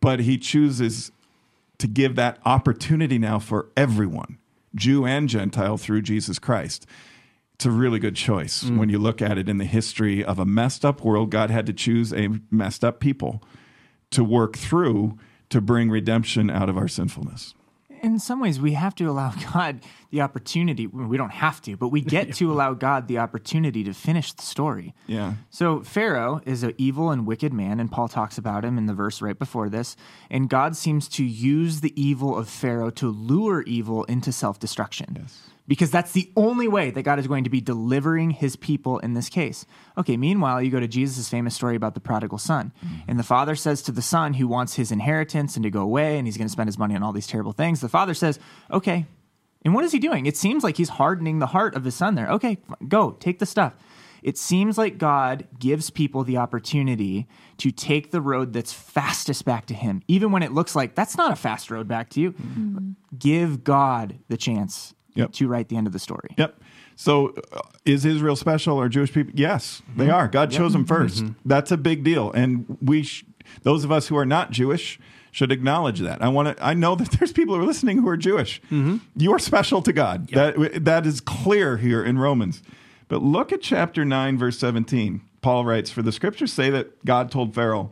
[0.00, 1.12] But he chooses
[1.80, 4.38] to give that opportunity now for everyone,
[4.74, 6.86] Jew and Gentile, through Jesus Christ.
[7.54, 8.78] It's a really good choice mm.
[8.78, 11.30] when you look at it in the history of a messed up world.
[11.30, 13.42] God had to choose a messed up people
[14.10, 15.18] to work through
[15.50, 17.54] to bring redemption out of our sinfulness.
[18.02, 20.86] In some ways we have to allow God the opportunity.
[20.86, 24.42] We don't have to, but we get to allow God the opportunity to finish the
[24.42, 24.94] story.
[25.06, 25.34] Yeah.
[25.50, 28.94] So Pharaoh is an evil and wicked man, and Paul talks about him in the
[28.94, 29.96] verse right before this.
[30.30, 35.18] And God seems to use the evil of Pharaoh to lure evil into self-destruction.
[35.20, 35.49] Yes.
[35.70, 39.14] Because that's the only way that God is going to be delivering his people in
[39.14, 39.64] this case.
[39.96, 42.72] Okay, meanwhile, you go to Jesus' famous story about the prodigal son.
[42.84, 42.94] Mm-hmm.
[43.06, 46.18] And the father says to the son who wants his inheritance and to go away,
[46.18, 47.80] and he's going to spend his money on all these terrible things.
[47.80, 48.40] The father says,
[48.72, 49.06] Okay.
[49.64, 50.26] And what is he doing?
[50.26, 52.28] It seems like he's hardening the heart of his son there.
[52.30, 53.74] Okay, go, take the stuff.
[54.24, 57.28] It seems like God gives people the opportunity
[57.58, 61.16] to take the road that's fastest back to Him, even when it looks like that's
[61.16, 62.32] not a fast road back to you.
[62.32, 62.90] Mm-hmm.
[63.16, 65.32] Give God the chance Yep.
[65.32, 66.34] to write the end of the story.
[66.38, 66.60] Yep.
[66.96, 69.32] So uh, is Israel special or Jewish people?
[69.34, 70.14] Yes, they mm-hmm.
[70.14, 70.28] are.
[70.28, 71.32] God chose them 1st mm-hmm.
[71.44, 72.30] That's a big deal.
[72.32, 73.24] And we, sh-
[73.62, 74.98] those of us who are not Jewish,
[75.32, 76.22] should acknowledge that.
[76.22, 76.64] I want to.
[76.64, 78.60] I know that there's people who are listening who are Jewish.
[78.62, 78.98] Mm-hmm.
[79.16, 80.28] You are special to God.
[80.28, 82.62] That that is clear here in Romans.
[83.08, 85.22] But look at chapter nine, verse seventeen.
[85.42, 87.90] Paul writes, "For the scriptures say that God told Pharaoh,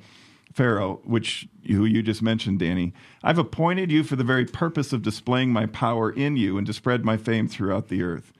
[0.58, 2.92] Pharaoh, which who you just mentioned, Danny,
[3.22, 6.72] I've appointed you for the very purpose of displaying my power in you and to
[6.72, 8.32] spread my fame throughout the earth."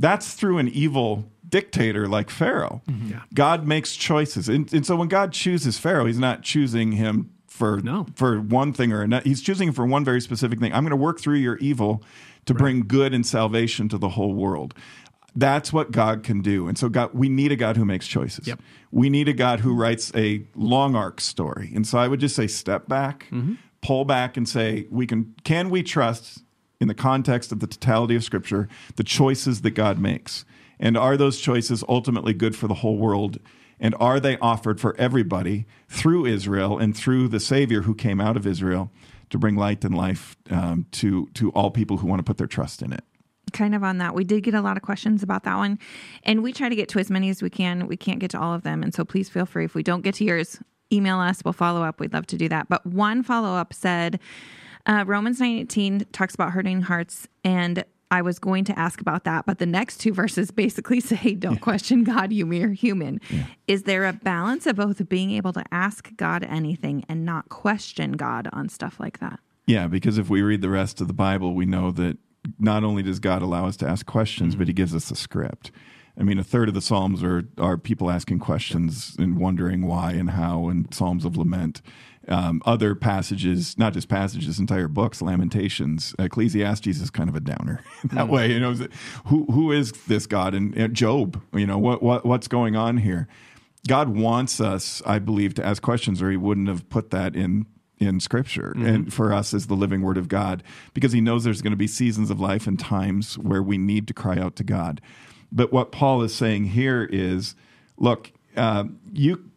[0.00, 2.82] That's through an evil dictator like Pharaoh.
[2.88, 3.10] Mm-hmm.
[3.10, 3.22] Yeah.
[3.34, 4.48] God makes choices.
[4.48, 8.06] And, and so when God chooses Pharaoh, he's not choosing him for No.
[8.14, 9.28] for one thing or another.
[9.28, 10.72] He's choosing him for one very specific thing.
[10.72, 12.04] I'm going to work through your evil
[12.46, 14.72] to bring good and salvation to the whole world.
[15.36, 16.68] That's what God can do.
[16.68, 18.46] And so God we need a God who makes choices.
[18.46, 18.60] Yep.
[18.90, 21.70] We need a God who writes a long arc story.
[21.74, 23.26] And so I would just say step back,
[23.82, 26.42] pull back and say we can can we trust
[26.80, 30.44] in the context of the totality of scripture the choices that God makes?
[30.80, 33.38] And are those choices ultimately good for the whole world?
[33.80, 38.36] And are they offered for everybody through Israel and through the Savior who came out
[38.36, 38.90] of Israel
[39.30, 42.46] to bring light and life um, to to all people who want to put their
[42.46, 43.04] trust in it?
[43.50, 44.14] Kind of on that.
[44.14, 45.78] We did get a lot of questions about that one,
[46.24, 47.86] and we try to get to as many as we can.
[47.86, 50.02] We can't get to all of them, and so please feel free if we don't
[50.02, 50.58] get to yours,
[50.92, 51.42] email us.
[51.44, 52.00] We'll follow up.
[52.00, 52.68] We'd love to do that.
[52.68, 54.20] But one follow up said
[54.86, 59.24] uh, Romans nine eighteen talks about hurting hearts, and I was going to ask about
[59.24, 63.20] that, but the next two verses basically say, "Don't question God, you mere human."
[63.66, 68.12] Is there a balance of both being able to ask God anything and not question
[68.12, 69.40] God on stuff like that?
[69.66, 72.16] Yeah, because if we read the rest of the Bible, we know that
[72.58, 75.70] not only does God allow us to ask questions, but He gives us a script.
[76.18, 80.12] I mean, a third of the Psalms are, are people asking questions and wondering why
[80.12, 81.80] and how, and Psalms of lament.
[82.26, 87.82] Um, other passages, not just passages, entire books, Lamentations, Ecclesiastes is kind of a downer
[88.12, 88.52] that way.
[88.52, 88.74] You know,
[89.26, 90.54] who who is this God?
[90.54, 93.28] And, and Job, you know, what what what's going on here?
[93.86, 97.64] God wants us, I believe, to ask questions, or He wouldn't have put that in
[97.98, 100.62] in Scripture and for us as the living Word of God,
[100.94, 104.06] because He knows there's going to be seasons of life and times where we need
[104.08, 105.00] to cry out to God.
[105.50, 107.54] But what Paul is saying here is,
[107.96, 109.50] look, uh, you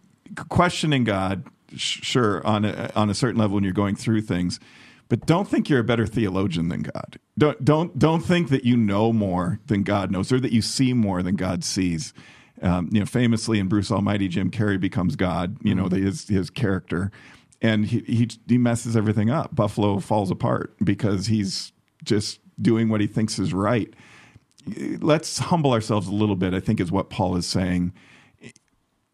[0.50, 1.44] questioning God,
[1.76, 4.60] sh- sure, on a, on a certain level when you're going through things.
[5.10, 7.20] But don't think you're a better theologian than God.
[7.38, 10.94] Don't don't don't think that you know more than God knows, or that you see
[10.94, 12.14] more than God sees.
[12.62, 15.58] Um, you know, famously in Bruce Almighty, Jim Carrey becomes God.
[15.64, 17.12] You know, the, his his character,
[17.62, 19.56] and he, he he messes everything up.
[19.56, 21.71] Buffalo falls apart because he's
[22.04, 23.93] just doing what he thinks is right.
[25.00, 26.54] Let's humble ourselves a little bit.
[26.54, 27.93] I think is what Paul is saying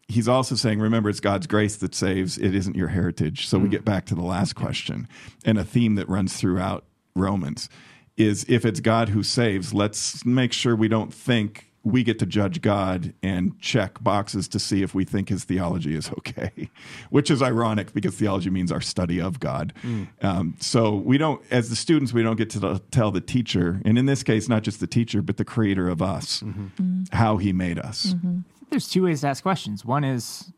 [0.08, 2.38] he's also saying, remember, it's God's grace that saves.
[2.38, 3.46] It isn't your heritage.
[3.46, 3.72] So we mm.
[3.72, 5.06] get back to the last question
[5.44, 6.84] and a theme that runs throughout
[7.14, 7.68] Romans
[8.16, 12.26] is if it's God who saves, let's make sure we don't think we get to
[12.26, 16.70] judge God and check boxes to see if we think his theology is okay,
[17.10, 19.72] which is ironic because theology means our study of God.
[19.82, 20.08] Mm.
[20.22, 23.98] Um, so we don't, as the students, we don't get to tell the teacher, and
[23.98, 26.66] in this case, not just the teacher, but the creator of us, mm-hmm.
[26.66, 27.16] Mm-hmm.
[27.16, 28.06] how he made us.
[28.14, 28.40] Mm-hmm.
[28.70, 29.84] There's two ways to ask questions.
[29.84, 30.52] One is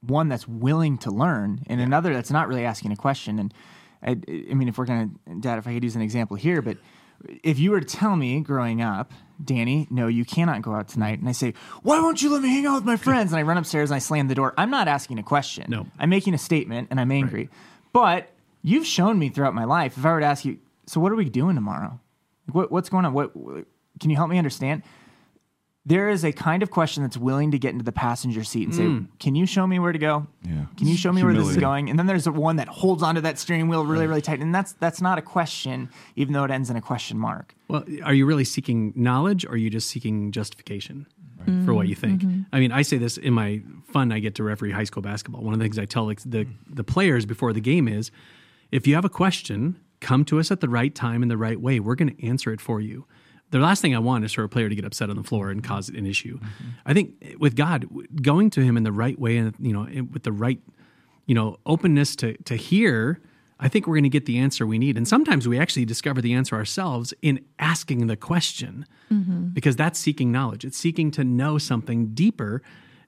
[0.00, 3.38] one that's willing to learn, and another that's not really asking a question.
[3.38, 3.54] And
[4.02, 4.10] I,
[4.50, 5.10] I mean, if we're gonna,
[5.40, 6.76] Dad, if I could use an example here, but
[7.42, 11.18] if you were to tell me growing up, Danny, no, you cannot go out tonight,
[11.18, 13.32] and I say, why won't you let me hang out with my friends?
[13.32, 14.54] And I run upstairs and I slam the door.
[14.56, 15.66] I'm not asking a question.
[15.68, 15.86] No.
[15.98, 17.48] I'm making a statement, and I'm angry.
[17.92, 18.30] But
[18.62, 19.98] you've shown me throughout my life.
[19.98, 21.98] If I were to ask you, so what are we doing tomorrow?
[22.50, 23.12] What, what's going on?
[23.12, 23.32] What
[24.00, 24.82] can you help me understand?
[25.84, 28.74] There is a kind of question that's willing to get into the passenger seat and
[28.74, 29.04] say, hmm.
[29.18, 30.26] "Can you show me where to go?
[30.42, 30.66] Yeah.
[30.76, 33.02] Can you show me where this is going?" And then there's the one that holds
[33.02, 36.44] onto that steering wheel really, really tight, and that's that's not a question, even though
[36.44, 37.54] it ends in a question mark.
[37.68, 41.06] Well, are you really seeking knowledge or are you just seeking justification
[41.64, 42.22] for what you think?
[42.22, 42.42] Mm-hmm.
[42.52, 45.42] I mean, I say this in my fun, I get to referee high school basketball.
[45.42, 48.10] One of the things I tell like, the, the players before the game is
[48.70, 51.60] if you have a question, come to us at the right time in the right
[51.60, 51.80] way.
[51.80, 53.06] We're going to answer it for you.
[53.52, 55.50] The last thing I want is for a player to get upset on the floor
[55.50, 56.40] and cause an issue.
[56.86, 57.86] I think with God,
[58.20, 60.58] going to Him in the right way and you know with the right
[61.26, 63.20] you know openness to to hear
[63.60, 64.96] i think we're going to get the answer we need.
[64.96, 68.86] And sometimes we actually discover the answer ourselves in asking the question
[69.52, 70.64] because that's seeking knowledge.
[70.64, 72.62] It's seeking to know something deeper.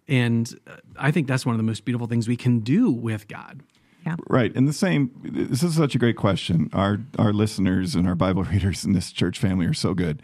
[0.07, 3.27] And uh, i think that's one of the most beautiful things we can do with
[3.27, 3.63] god
[4.05, 4.17] Yeah.
[4.29, 4.55] Right.
[4.55, 6.69] And the same, this is such a great question.
[6.73, 10.23] Our, our listeners and our Bible readers in this church family are so good.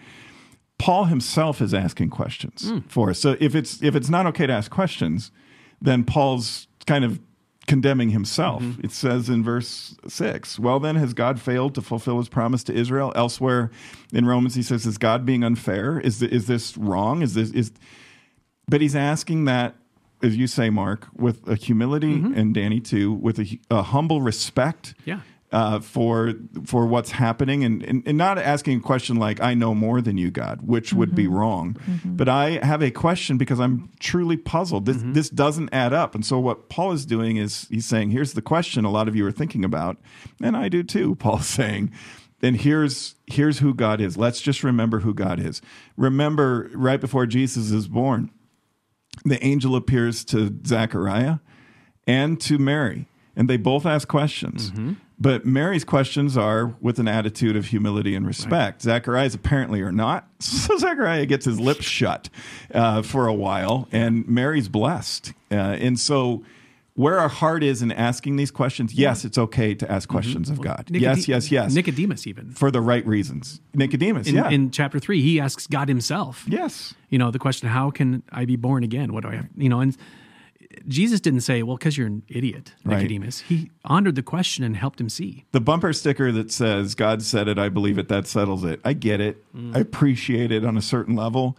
[0.78, 2.78] Paul himself is asking questions hmm.
[2.88, 3.18] for us.
[3.18, 5.30] So if it's, if it's not okay to ask questions,
[5.80, 7.20] then Paul's kind of
[7.66, 8.62] condemning himself.
[8.62, 8.84] Mm-hmm.
[8.84, 12.74] It says in verse six, well, then has God failed to fulfill his promise to
[12.74, 13.12] Israel?
[13.14, 13.70] Elsewhere
[14.12, 16.00] in Romans, he says, is God being unfair?
[16.00, 17.22] Is, th- is this wrong?
[17.22, 17.70] Is this, is,
[18.68, 19.76] but he's asking that
[20.22, 22.34] as you say mark with a humility mm-hmm.
[22.38, 25.20] and danny too with a, a humble respect Yeah.
[25.52, 29.74] uh, for for what's happening and, and, and not asking a question like i know
[29.74, 31.34] more than you god which would be mm-hmm.
[31.34, 31.74] wrong.
[31.74, 32.16] Mm-hmm.
[32.16, 34.86] But i have a question because i'm truly puzzled.
[34.86, 36.14] This, this doesn't add up.
[36.14, 39.16] And so what paul is doing is he's saying here's the question a lot of
[39.16, 39.96] you are thinking about
[40.42, 41.92] and i do too paul's saying.
[42.42, 44.16] And here's here's who god is.
[44.16, 45.60] Let's just remember who god is.
[45.96, 48.30] Remember right before jesus is born
[49.24, 51.38] the angel appears to Zechariah
[52.06, 54.72] and to Mary, and they both ask questions.
[55.22, 58.80] But Mary's questions are with an attitude of humility and respect.
[58.82, 60.26] Zechariah's apparently are not.
[60.40, 62.30] So Zechariah gets his lips shut
[62.74, 65.34] uh, for a while, and Mary's blessed.
[65.50, 66.42] Uh, and so,
[67.00, 70.16] where our heart is in asking these questions, yes, it's okay to ask mm-hmm.
[70.16, 70.88] questions of God.
[70.90, 71.74] Nicode- yes, yes, yes.
[71.74, 73.60] nicodemus even for the right reasons.
[73.74, 74.50] Nicodemus, in, yeah.
[74.50, 76.94] in chapter 3 he asks god himself yes.
[77.08, 79.68] you know the question how can i be born again what do i have you
[79.68, 79.96] know and
[80.88, 82.96] jesus didn't say well because you're an idiot Right.
[82.96, 87.22] nicodemus he honored the question and helped him see the bumper sticker that says God
[87.22, 88.80] said it, I believe it, that settles it.
[88.84, 89.42] I get it.
[89.54, 89.74] Mm.
[89.74, 91.56] I appreciate it on a certain level.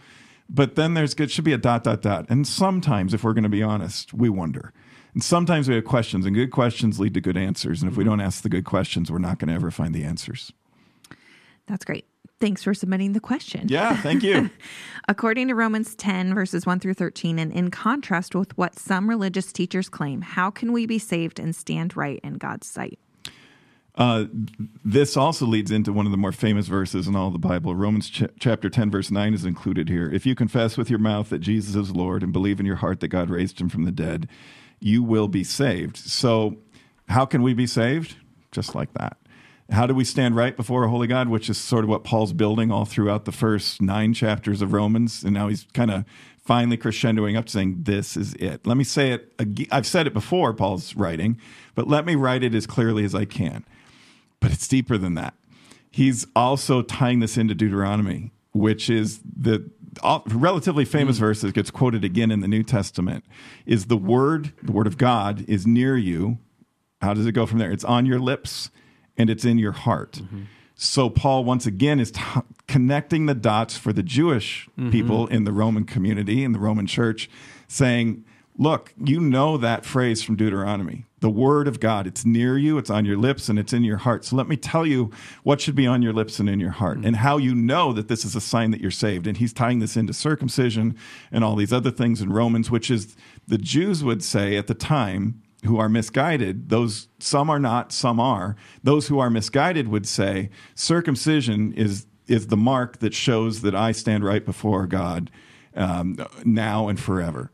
[0.50, 2.26] But then there's it should be a dot dot dot.
[2.30, 4.74] And sometimes, if we're going to be honest, we wonder.
[5.14, 7.82] And sometimes we have questions, and good questions lead to good answers.
[7.82, 10.04] And if we don't ask the good questions, we're not going to ever find the
[10.04, 10.54] answers.
[11.68, 12.06] That's great.
[12.40, 13.68] Thanks for submitting the question.
[13.70, 14.50] Yeah, thank you.
[15.08, 19.52] According to Romans 10, verses 1 through 13, and in contrast with what some religious
[19.52, 22.98] teachers claim, how can we be saved and stand right in God's sight?
[23.96, 24.26] Uh,
[24.84, 27.76] this also leads into one of the more famous verses in all the Bible.
[27.76, 30.10] Romans ch- chapter 10, verse 9 is included here.
[30.12, 33.02] If you confess with your mouth that Jesus is Lord and believe in your heart
[33.02, 34.28] that God raised him from the dead,
[34.82, 35.98] you will be saved.
[35.98, 36.58] So,
[37.08, 38.16] how can we be saved?
[38.52, 39.18] Just like that.
[39.70, 42.34] How do we stand right before a holy God, which is sort of what Paul's
[42.34, 45.24] building all throughout the first nine chapters of Romans.
[45.24, 46.04] And now he's kind of
[46.44, 48.68] finally crescendoing up saying, This is it.
[48.68, 49.34] Let me say it.
[49.72, 51.40] I've said it before, Paul's writing,
[51.74, 53.64] but let me write it as clearly as I can
[54.42, 55.36] but it's deeper than that.
[55.90, 59.70] He's also tying this into Deuteronomy, which is the
[60.28, 61.22] relatively famous mm.
[61.22, 63.26] verse that gets quoted again in the New Testament.
[63.66, 66.40] Is the word, the word of God, is near you.
[67.02, 67.72] How does it go from there?
[67.72, 68.70] It's on your lips
[69.18, 70.14] and it's in your heart.
[70.14, 70.44] Mm-hmm.
[70.76, 72.22] So Paul once again is t-
[72.68, 74.90] connecting the dots for the Jewish mm-hmm.
[74.90, 77.30] people in the Roman community in the Roman church,
[77.68, 78.26] saying,
[78.58, 82.06] "Look, you know that phrase from Deuteronomy, the word of God.
[82.06, 84.26] It's near you, it's on your lips, and it's in your heart.
[84.26, 85.12] So let me tell you
[85.44, 88.08] what should be on your lips and in your heart, and how you know that
[88.08, 90.98] this is a sign that you're saved." And he's tying this into circumcision
[91.32, 93.16] and all these other things in Romans, which is
[93.48, 98.20] the Jews would say at the time who are misguided, those some are not, some
[98.20, 98.56] are.
[98.84, 103.92] Those who are misguided would say circumcision is is the mark that shows that I
[103.92, 105.30] stand right before God
[105.76, 107.52] um, now and forever.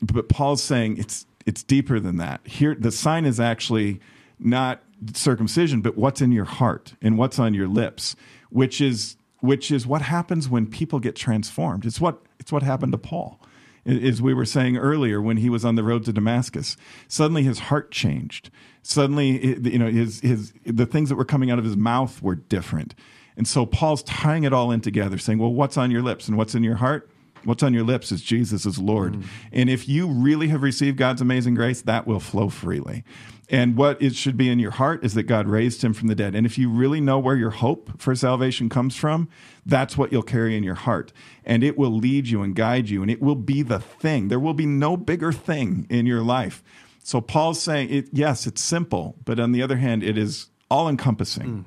[0.00, 2.40] But Paul's saying it's it's deeper than that.
[2.46, 4.00] Here, the sign is actually
[4.38, 8.16] not circumcision, but what's in your heart and what's on your lips,
[8.50, 11.84] which is which is what happens when people get transformed.
[11.84, 13.40] It's what it's what happened to Paul
[13.86, 16.76] as we were saying earlier when he was on the road to Damascus.
[17.08, 18.50] Suddenly his heart changed.
[18.82, 22.34] Suddenly, you know, his his the things that were coming out of his mouth were
[22.34, 22.94] different.
[23.36, 26.36] And so Paul's tying it all in together, saying, "Well, what's on your lips and
[26.36, 27.10] what's in your heart?
[27.44, 29.14] What's on your lips is Jesus is Lord.
[29.14, 29.24] Mm.
[29.52, 33.04] And if you really have received God's amazing grace, that will flow freely.
[33.50, 36.14] And what it should be in your heart is that God raised him from the
[36.14, 36.34] dead.
[36.34, 39.28] And if you really know where your hope for salvation comes from,
[39.66, 41.12] that's what you'll carry in your heart.
[41.44, 44.28] And it will lead you and guide you, and it will be the thing.
[44.28, 46.62] There will be no bigger thing in your life.
[47.02, 50.88] So Paul's saying, it, yes, it's simple, but on the other hand, it is all
[50.88, 51.46] encompassing.
[51.46, 51.64] Mm.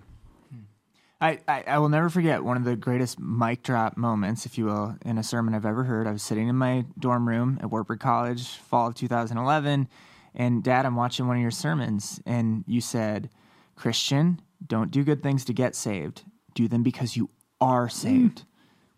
[1.19, 4.65] I, I, I will never forget one of the greatest mic drop moments, if you
[4.65, 6.06] will, in a sermon I've ever heard.
[6.06, 9.88] I was sitting in my dorm room at Wartburg College, fall of 2011,
[10.36, 13.30] and Dad, I'm watching one of your sermons, and you said,
[13.75, 16.23] Christian, don't do good things to get saved.
[16.53, 17.91] Do them because you are mm.
[17.91, 18.43] saved.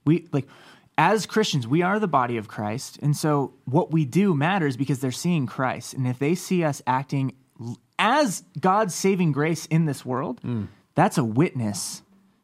[0.05, 0.47] We like
[0.97, 4.99] as Christians, we are the body of Christ, and so what we do matters because
[4.99, 7.35] they're seeing Christ, and if they see us acting
[7.97, 10.67] as God's saving grace in this world, mm.
[10.95, 12.01] that's a witness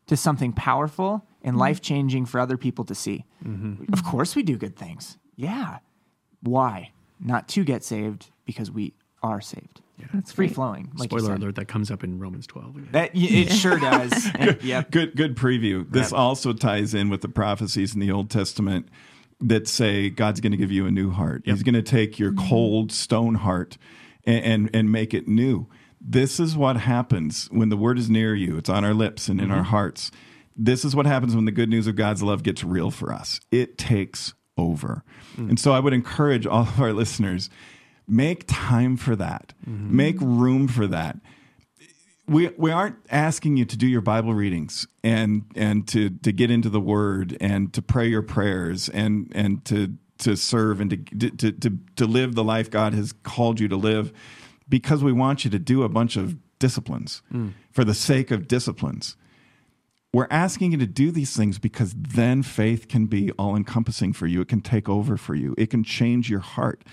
[0.07, 1.61] to something powerful and mm-hmm.
[1.61, 3.25] life changing for other people to see.
[3.45, 3.91] Mm-hmm.
[3.93, 5.17] Of course, we do good things.
[5.35, 5.79] Yeah.
[6.41, 6.91] Why?
[7.19, 9.81] Not to get saved, because we are saved.
[9.97, 10.07] Yeah.
[10.13, 10.91] it's free flowing.
[10.97, 12.89] Like you Spoiler alert, that comes up in Romans 12 again.
[12.91, 14.11] That y- it sure does.
[14.35, 14.91] And, yep.
[14.91, 15.89] Good, good preview.
[15.89, 16.19] This Yep.
[16.19, 18.89] also ties in with the prophecies in the Old Testament
[19.39, 21.43] that say God's going to give you a new heart.
[21.45, 22.47] He's going to take your mm-hmm.
[22.47, 23.77] cold stone heart
[24.25, 25.67] and, and and make it new.
[26.07, 28.57] This is what happens when the word is near you.
[28.57, 29.69] It's on our lips and in our mm-hmm.
[29.69, 30.11] hearts.
[30.55, 33.39] This is what happens when the good news of God's love gets real for us.
[33.51, 35.03] It takes over.
[35.35, 35.49] Mm.
[35.49, 37.49] And so I would encourage all of our listeners
[38.07, 39.53] make time for that.
[39.67, 39.95] Mm-hmm.
[39.95, 41.17] Make room for that
[42.27, 46.49] we we aren't asking you to do your Bible readings and and to to get
[46.49, 51.29] into the Word and to pray your prayers and and to to serve and to
[51.29, 54.11] to to, to live the life God has called you to live,
[54.67, 57.53] because we want you to do a bunch of disciplines mm.
[57.71, 59.15] for the sake of disciplines.
[60.13, 64.27] We're asking you to do these things because then faith can be all encompassing for
[64.27, 64.41] you.
[64.41, 65.53] It can take over for you.
[65.57, 66.83] It can change your heart.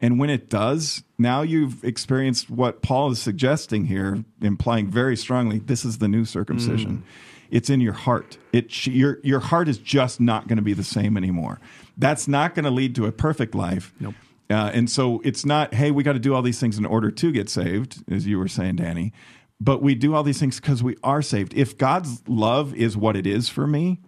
[0.00, 5.60] And when it does, now you've experienced what Paul is suggesting here, implying very strongly
[5.60, 6.98] this is the new circumcision.
[6.98, 7.02] Mm.
[7.50, 8.38] It's in your heart.
[8.52, 11.60] It your your heart is just not going to be the same anymore.
[11.96, 13.94] That's not going to lead to a perfect life.
[14.00, 14.14] Nope.
[14.50, 17.10] Uh, and so it's not, hey, we got to do all these things in order
[17.10, 19.12] to get saved, as you were saying, Danny.
[19.60, 21.54] But we do all these things because we are saved.
[21.54, 24.00] If God's love is what it is for me,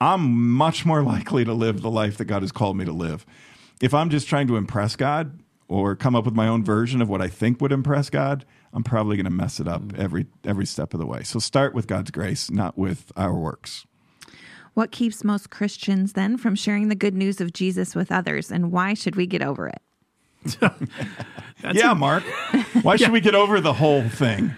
[0.00, 3.26] I'm much more likely to live the life that God has called me to live.
[3.80, 7.08] If I'm just trying to impress God or come up with my own version of
[7.08, 10.66] what I think would impress God, I'm probably going to mess it up every every
[10.66, 11.24] step of the way.
[11.24, 13.86] So start with God's grace, not with our works.
[14.74, 18.72] What keeps most Christians then from sharing the good news of Jesus with others, and
[18.72, 19.82] why should we get over it?
[21.72, 22.24] yeah, Mark.
[22.82, 24.52] Why should we get over the whole thing?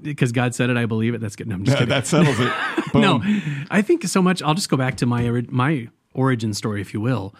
[0.00, 1.20] Because God said it, I believe it.
[1.20, 1.48] That's good.
[1.48, 2.52] No, I'm just That, that settles it.
[2.92, 3.02] Boom.
[3.02, 4.42] no, I think so much.
[4.42, 7.34] I'll just go back to my my origin story, if you will.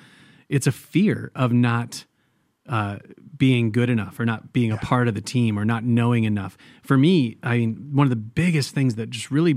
[0.48, 2.04] It's a fear of not
[2.68, 2.98] uh,
[3.36, 6.58] being good enough, or not being a part of the team, or not knowing enough.
[6.82, 9.54] For me, I mean, one of the biggest things that just really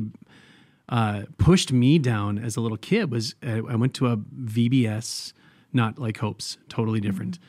[0.91, 5.33] uh, pushed me down as a little kid was uh, I went to a VBS,
[5.73, 7.39] not like Hopes, totally different.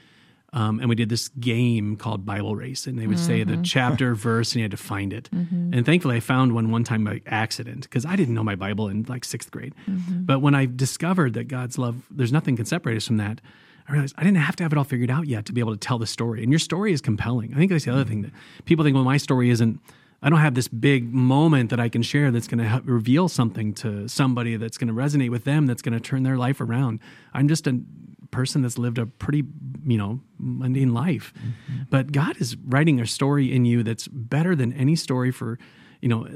[0.55, 4.15] Um, and we did this game called Bible Race, and they would say the chapter,
[4.15, 5.31] verse, and you had to find it.
[5.75, 8.87] And thankfully, I found one one time by accident because I didn't know my Bible
[8.89, 9.75] in like sixth grade.
[10.27, 13.41] But when I discovered that God's love, there's nothing can separate us from that.
[13.89, 15.73] I realized I didn't have to have it all figured out yet to be able
[15.73, 16.43] to tell the story.
[16.43, 17.55] And your story is compelling.
[17.55, 18.31] I think that's the other thing that
[18.67, 19.81] people think, well, my story isn't.
[20.23, 23.75] I don't have this big moment that I can share that's going to reveal something
[23.75, 27.01] to somebody that's going to resonate with them, that's going to turn their life around.
[27.35, 27.81] I'm just a
[28.31, 29.45] person that's lived a pretty,
[29.85, 31.33] you know, mundane life.
[31.37, 31.83] Mm-hmm.
[31.91, 35.59] But God is writing a story in you that's better than any story for
[36.03, 36.27] you know,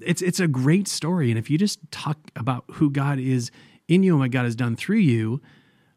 [0.00, 1.30] it's it's a great story.
[1.30, 3.50] And if you just talk about who God is
[3.88, 5.42] in you and what God has done through you,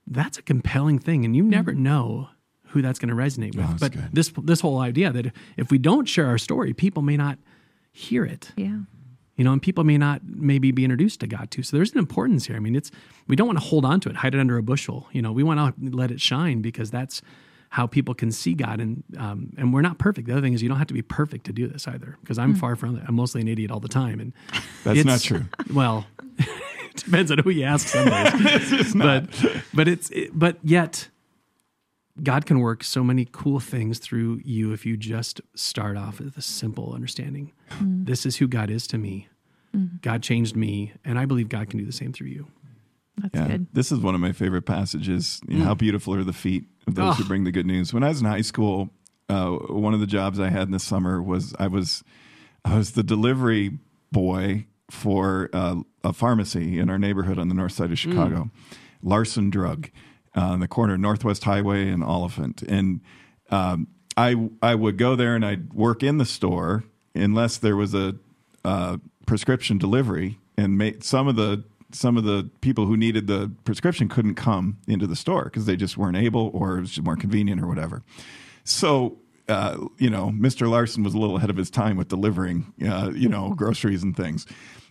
[0.08, 1.24] that's a compelling thing.
[1.24, 1.84] And you never mm-hmm.
[1.84, 2.30] know
[2.72, 3.68] who that's going to resonate with.
[3.68, 4.10] that's but good.
[4.14, 7.38] this this whole idea that if we don't share our story, people may not
[7.92, 8.80] hear it Yeah.
[9.36, 11.64] you know, and people may not maybe be introduced to God too.
[11.64, 12.56] So there's an importance here.
[12.56, 12.92] I mean, it's
[13.28, 15.08] we don't want to hold on to it, hide it under a bushel.
[15.12, 17.22] You know, we want to let it shine because that's
[17.70, 18.80] how people can see God.
[18.82, 20.28] And um, and we're not perfect.
[20.28, 22.18] The other thing is you don't have to be perfect to do this either.
[22.22, 23.04] Because I'm far from it.
[23.08, 24.20] I'm mostly an idiot all the time.
[24.20, 24.34] And
[24.84, 25.46] That's not true.
[25.74, 26.06] Well,
[26.38, 27.88] it depends on who you ask.
[27.88, 29.26] Some days, but
[29.74, 31.08] but it's it, but yet.
[32.22, 36.38] God can work so many cool things through you if you just start off with
[36.38, 37.52] a simple understanding.
[37.82, 39.28] This is who God is to me.
[40.02, 42.48] God changed me, and I believe God can do the same through you.
[43.18, 43.68] That's Yeah, good.
[43.74, 45.40] this is one of my favorite passages.
[45.48, 47.28] You know, How beautiful are the feet of those who Oh.
[47.28, 47.94] bring the good news.
[47.94, 48.90] When I was in high school,
[49.30, 52.04] uh, one of the jobs I had in the summer was I was
[52.66, 53.80] I was the delivery
[54.12, 58.52] boy for uh, a pharmacy in our neighborhood on the north side of Chicago,
[59.02, 59.90] Larson Drug,
[60.36, 63.02] uh, on the corner of Northwest Highway and Oliphant, and
[63.50, 66.84] um, I I would go there and I'd work in the store
[67.16, 68.16] unless there was a
[68.64, 73.52] uh, prescription delivery, and ma- some of the some of the people who needed the
[73.66, 77.04] prescription couldn't come into the store because they just weren't able, or it was just
[77.04, 78.04] more convenient, or whatever.
[78.64, 79.18] So.
[79.50, 80.70] Uh, you know, Mr.
[80.70, 84.16] Larson was a little ahead of his time with delivering, uh, you know, groceries and
[84.16, 84.46] things.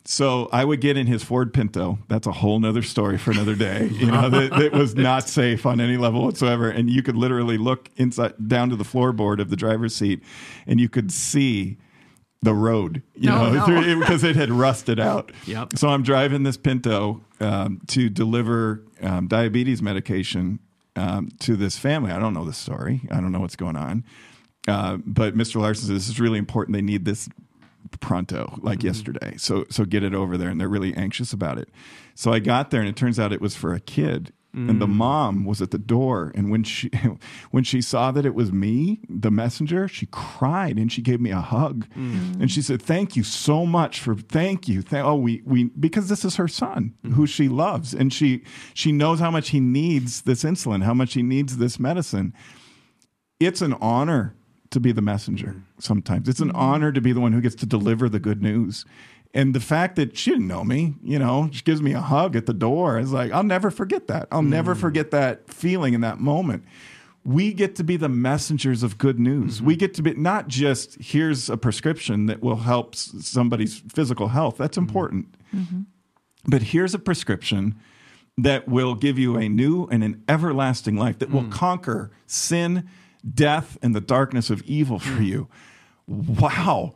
[0.05, 1.99] So I would get in his Ford Pinto.
[2.09, 3.89] That's a whole nother story for another day.
[3.93, 6.69] You know, that, that was not safe on any level whatsoever.
[6.71, 10.23] And you could literally look inside down to the floorboard of the driver's seat,
[10.67, 11.77] and you could see
[12.43, 13.03] the road.
[13.15, 14.01] You No, know, no.
[14.01, 15.31] because it had rusted out.
[15.47, 15.77] Yep.
[15.77, 20.59] So I'm driving this Pinto um, to deliver um, diabetes medication
[20.97, 22.11] um, to this family.
[22.11, 23.03] I don't know the story.
[23.11, 24.05] I don't know what's going on.
[24.67, 25.61] Uh, but Mr.
[25.61, 26.75] Larson says this is really important.
[26.75, 27.29] They need this
[28.01, 28.89] pronto, like mm-hmm.
[28.89, 29.35] yesterday.
[29.37, 31.69] So so get it over there, and they're really anxious about it.
[32.15, 34.33] So I got there, and it turns out it was for a kid.
[34.53, 34.95] And the mm.
[34.95, 36.91] mom was at the door, and when she
[37.53, 41.31] when she saw that it was me, the messenger, she cried and she gave me
[41.31, 42.41] a hug, mm.
[42.41, 46.09] and she said, "Thank you so much for thank you, Thank, oh we we because
[46.09, 47.15] this is her son mm-hmm.
[47.15, 48.43] who she loves, and she
[48.75, 52.35] she knows how much he needs this insulin, how much he needs this medicine,
[53.39, 54.35] it's an honor
[54.71, 55.61] to be the messenger mm-hmm.
[55.79, 56.29] sometimes.
[56.29, 56.57] It's an mm-hmm.
[56.57, 58.85] honor to be the one who gets to deliver the good news.
[59.33, 62.35] And the fact that she didn't know me, you know, she gives me a hug
[62.35, 62.99] at the door.
[62.99, 64.27] It's like, I'll never forget that.
[64.33, 64.81] I'll never mm-hmm.
[64.81, 66.65] forget that feeling in that moment.
[67.23, 69.61] We get to be the messengers of good news.
[69.63, 74.57] We get to be not just here's a prescription that will help somebody's physical health.
[74.57, 75.35] That's important.
[76.47, 77.77] But here's a prescription
[78.39, 81.53] that will give you a new and an everlasting life that will mm.
[81.53, 82.89] conquer sin,
[83.21, 85.49] death, and the darkness of evil for you.
[86.07, 86.93] Wow.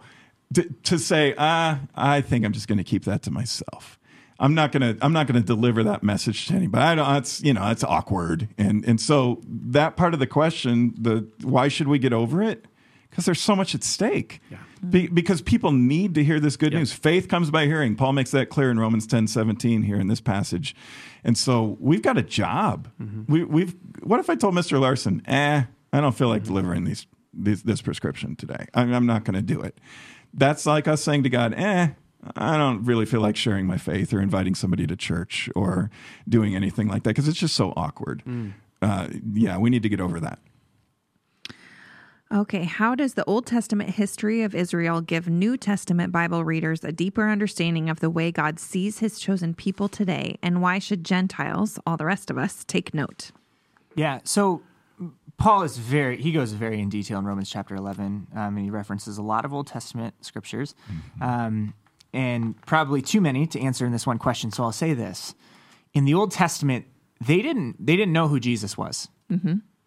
[0.55, 3.99] To, to say, ah, I think I'm just going to keep that to myself.
[4.41, 4.97] I'm not gonna.
[5.01, 6.83] I'm not gonna deliver that message to anybody.
[6.83, 7.17] I don't.
[7.17, 7.71] It's you know.
[7.71, 12.13] It's awkward, and and so that part of the question, the why should we get
[12.13, 12.67] over it?
[13.09, 14.41] Because there's so much at stake.
[14.51, 14.59] Yeah.
[14.91, 16.81] Be, because people need to hear this good Yep.
[16.81, 16.93] news.
[16.93, 17.95] Faith comes by hearing.
[17.95, 20.75] Paul makes that clear in Romans 10 17 here in this passage.
[21.23, 22.89] And so we've got a job.
[23.29, 23.77] We, we've.
[24.03, 24.81] What if I told Mr.
[24.81, 25.63] Larson, eh,
[25.95, 28.67] I don't feel like delivering these, these this prescription today.
[28.75, 29.79] I'm, I'm not going to do it.
[30.35, 31.91] That's like us saying to God, eh,
[32.35, 35.91] I don't really feel like sharing my faith or inviting somebody to church or
[36.29, 38.25] doing anything like that because it's just so awkward.
[38.83, 40.41] Uh, yeah, we need to get over that.
[42.33, 46.91] Okay, how does the Old Testament history of Israel give New Testament Bible readers a
[46.91, 50.39] deeper understanding of the way God sees his chosen people today?
[50.43, 53.31] And why should Gentiles, all the rest of us, take note?
[53.95, 54.19] Yeah.
[54.25, 54.63] So
[55.37, 58.29] Paul is very, he goes very in detail in Romans chapter 11.
[58.35, 60.75] Um, and he references a lot of Old Testament scriptures,
[61.21, 61.75] um,
[62.13, 64.51] and probably too many to answer in this one question.
[64.53, 65.35] So I'll say this.
[65.93, 66.87] In the Old Testament,
[67.21, 69.09] they didn't, they didn't know who Jesus was.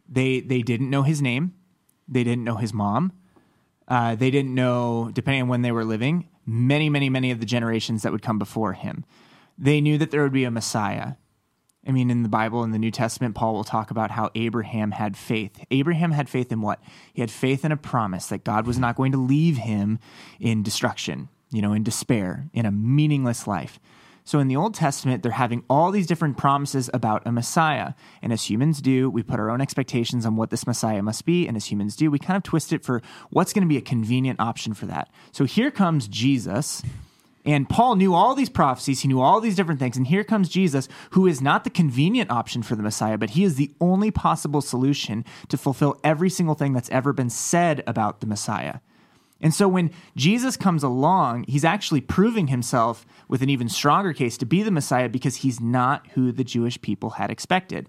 [0.09, 1.53] They, they didn't know his name.
[2.07, 3.13] They didn't know his mom.
[3.87, 7.45] Uh, they didn't know, depending on when they were living, many, many, many of the
[7.45, 9.05] generations that would come before him.
[9.57, 11.13] They knew that there would be a Messiah.
[11.87, 14.91] I mean, in the Bible, in the New Testament, Paul will talk about how Abraham
[14.91, 15.63] had faith.
[15.71, 16.81] Abraham had faith in what?
[17.13, 19.99] He had faith in a promise that God was not going to leave him
[20.39, 23.79] in destruction, you know, in despair, in a meaningless life.
[24.25, 27.93] So in the Old Testament, they're having all these different promises about a Messiah.
[28.21, 31.47] And as humans do, we put our own expectations on what this Messiah must be.
[31.47, 33.81] And as humans do, we kind of twist it for what's going to be a
[33.81, 35.09] convenient option for that.
[35.31, 36.83] So here comes Jesus.
[37.47, 39.95] And Paul knew all these prophecies, he knew all these different things.
[39.95, 43.45] And here comes Jesus, who is not the convenient option for the Messiah, but he
[43.45, 48.19] is the only possible solution to fulfill every single thing that's ever been said about
[48.19, 48.79] the Messiah.
[49.39, 54.37] And so when Jesus comes along, he's actually proving himself with an even stronger case
[54.39, 57.87] to be the Messiah because he's not who the Jewish people had expected.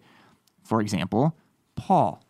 [0.62, 1.36] For example,
[1.74, 2.22] Paul.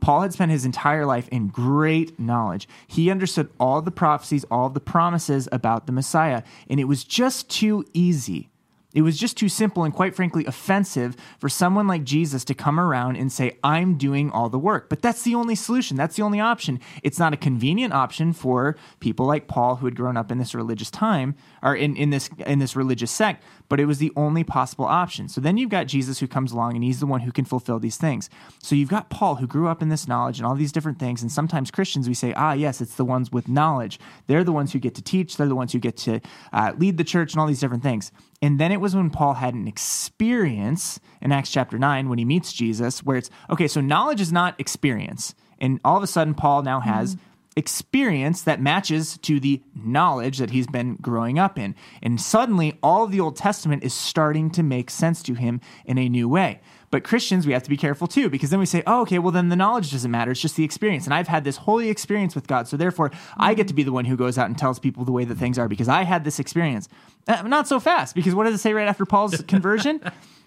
[0.00, 2.68] Paul had spent his entire life in great knowledge.
[2.86, 7.50] He understood all the prophecies, all the promises about the Messiah, and it was just
[7.50, 8.50] too easy
[8.94, 12.80] it was just too simple and, quite frankly, offensive for someone like Jesus to come
[12.80, 14.88] around and say, I'm doing all the work.
[14.88, 15.96] But that's the only solution.
[15.96, 16.80] That's the only option.
[17.02, 20.54] It's not a convenient option for people like Paul who had grown up in this
[20.54, 24.44] religious time or in, in this in this religious sect, but it was the only
[24.44, 25.28] possible option.
[25.28, 27.78] So then you've got Jesus who comes along and he's the one who can fulfill
[27.78, 28.30] these things.
[28.62, 31.22] So you've got Paul who grew up in this knowledge and all these different things.
[31.22, 33.98] And sometimes Christians, we say, ah, yes, it's the ones with knowledge.
[34.26, 36.20] They're the ones who get to teach, they're the ones who get to
[36.52, 38.12] uh, lead the church and all these different things.
[38.40, 42.24] And then it was when Paul had an experience in Acts chapter 9 when he
[42.24, 45.34] meets Jesus, where it's okay, so knowledge is not experience.
[45.60, 47.24] And all of a sudden, Paul now has mm-hmm.
[47.58, 51.74] Experience that matches to the knowledge that he's been growing up in.
[52.00, 55.98] And suddenly, all of the Old Testament is starting to make sense to him in
[55.98, 56.60] a new way.
[56.90, 59.32] But Christians, we have to be careful too, because then we say, oh, okay, well,
[59.32, 60.30] then the knowledge doesn't matter.
[60.30, 61.04] It's just the experience.
[61.04, 62.68] And I've had this holy experience with God.
[62.68, 65.12] So therefore, I get to be the one who goes out and tells people the
[65.12, 66.88] way that things are because I had this experience.
[67.26, 70.00] Uh, not so fast, because what does it say right after Paul's conversion?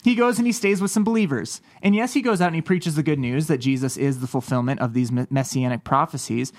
[0.03, 1.61] he goes and he stays with some believers.
[1.81, 4.27] And yes, he goes out and he preaches the good news that Jesus is the
[4.27, 6.51] fulfillment of these messianic prophecies.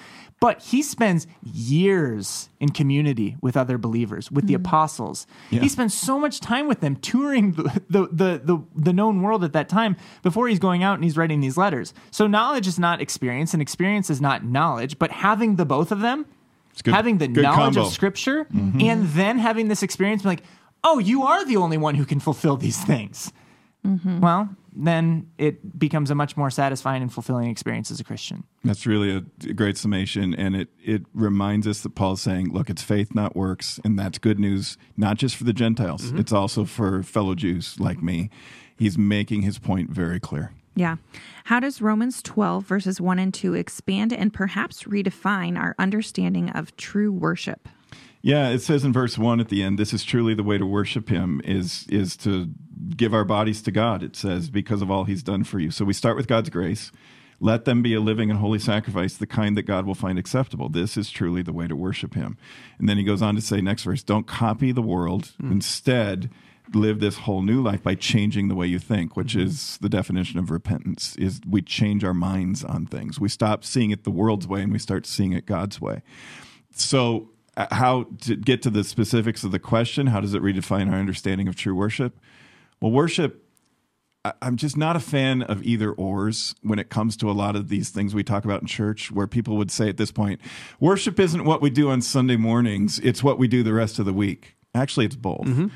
[0.43, 4.57] But he spends years in community with other believers, with the mm.
[4.57, 5.25] apostles.
[5.51, 5.61] Yeah.
[5.61, 9.45] He spends so much time with them, touring the, the, the, the, the known world
[9.45, 11.95] at that time before he's going out and he's writing these letters.
[12.11, 16.01] So knowledge is not experience, and experience is not knowledge, but having the both of
[16.01, 16.27] them,
[16.83, 17.83] good, having the knowledge combo.
[17.83, 18.81] of Scripture, mm-hmm.
[18.81, 20.43] and then having this experience, like,
[20.83, 23.33] oh, you are the only one who can fulfill these things.
[23.87, 24.21] Mm-hmm.
[24.21, 28.45] Well, then it becomes a much more satisfying and fulfilling experience as a Christian.
[28.65, 30.35] That's really a great summation.
[30.35, 33.81] And it, it reminds us that Paul's saying, look, it's faith, not works.
[33.85, 36.19] And that's good news, not just for the Gentiles, mm-hmm.
[36.19, 38.31] it's also for fellow Jews like me.
[38.77, 40.53] He's making his point very clear.
[40.75, 40.97] Yeah.
[41.45, 46.75] How does Romans 12, verses 1 and 2 expand and perhaps redefine our understanding of
[46.77, 47.69] true worship?
[48.23, 50.65] Yeah, it says in verse 1 at the end, this is truly the way to
[50.65, 52.49] worship him is is to
[52.97, 55.71] give our bodies to God, it says, because of all he's done for you.
[55.71, 56.93] So we start with God's grace.
[57.41, 60.69] Let them be a living and holy sacrifice, the kind that God will find acceptable.
[60.69, 62.37] This is truly the way to worship him.
[62.79, 65.33] And then he goes on to say, next verse, don't copy the world.
[65.43, 65.53] Mm.
[65.53, 66.31] Instead,
[66.73, 69.47] live this whole new life by changing the way you think, which mm-hmm.
[69.47, 73.19] is the definition of repentance, is we change our minds on things.
[73.19, 76.03] We stop seeing it the world's way and we start seeing it God's way.
[76.75, 80.99] So how to get to the specifics of the question, how does it redefine our
[80.99, 82.19] understanding of true worship?
[82.81, 83.45] Well, worship,
[84.41, 87.69] I'm just not a fan of either ors when it comes to a lot of
[87.69, 90.41] these things we talk about in church, where people would say at this point,
[90.81, 94.07] worship isn't what we do on Sunday mornings, it's what we do the rest of
[94.07, 94.57] the week.
[94.75, 95.47] Actually, it's both.
[95.47, 95.67] Mm-hmm.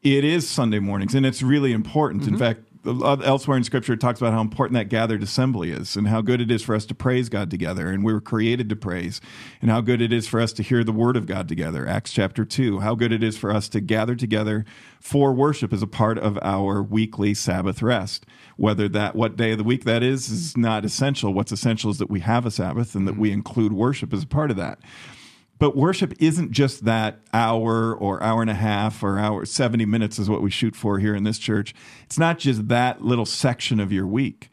[0.00, 2.22] It is Sunday mornings, and it's really important.
[2.22, 2.34] Mm-hmm.
[2.34, 5.96] In fact, Uh, elsewhere in scripture it talks about how important that gathered assembly is
[5.96, 7.88] and how good it is for us to praise God together.
[7.88, 9.20] And we were created to praise
[9.60, 11.86] and how good it is for us to hear the word of God together.
[11.86, 14.64] Acts chapter 2 how good it is for us to gather together
[15.00, 18.24] for worship as a part of our weekly Sabbath rest.
[18.56, 21.34] Whether that what day of the week that is is not essential.
[21.34, 23.38] What's essential is that we have a Sabbath and that we mm-hmm.
[23.38, 24.78] include worship as a part of that
[25.58, 30.18] but worship isn't just that hour or hour and a half or hour 70 minutes
[30.18, 31.74] is what we shoot for here in this church.
[32.04, 34.50] It's not just that little section of your week.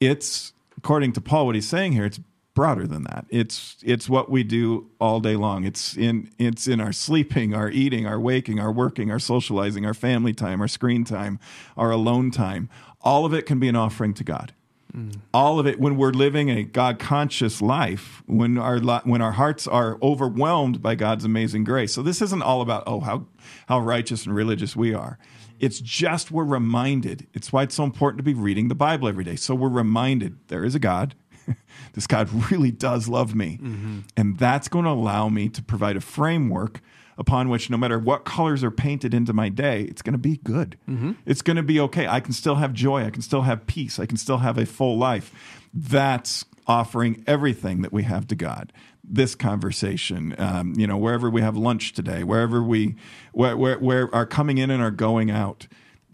[0.00, 2.20] It's according to paul what he's saying here it's
[2.54, 3.26] broader than that.
[3.30, 5.64] It's it's what we do all day long.
[5.64, 9.94] It's in it's in our sleeping our eating our waking our working our socializing our
[9.94, 11.40] family time our screen time
[11.76, 12.68] our alone time.
[13.00, 14.54] All of it can be an offering to god
[14.94, 15.20] Mm.
[15.32, 19.66] All of it when we're living a God conscious life, when our when our hearts
[19.66, 21.92] are overwhelmed by God's amazing grace.
[21.92, 23.26] So this isn't all about oh how
[23.66, 25.18] how righteous and religious we are.
[25.58, 27.26] It's just we're reminded.
[27.34, 29.36] It's why it's so important to be reading the Bible every day.
[29.36, 31.14] So we're reminded there is a God.
[31.94, 33.58] this God really does love me.
[33.62, 34.00] Mm-hmm.
[34.16, 36.80] And that's going to allow me to provide a framework
[37.18, 40.38] upon which no matter what colors are painted into my day, it's going to be
[40.38, 40.78] good.
[40.88, 41.12] Mm-hmm.
[41.26, 42.06] It's going to be okay.
[42.06, 43.04] I can still have joy.
[43.04, 43.98] I can still have peace.
[43.98, 45.32] I can still have a full life.
[45.72, 48.72] That's offering everything that we have to God.
[49.02, 52.96] This conversation, um, you know, wherever we have lunch today, wherever we,
[53.32, 55.66] where, where, where are coming in and are going out.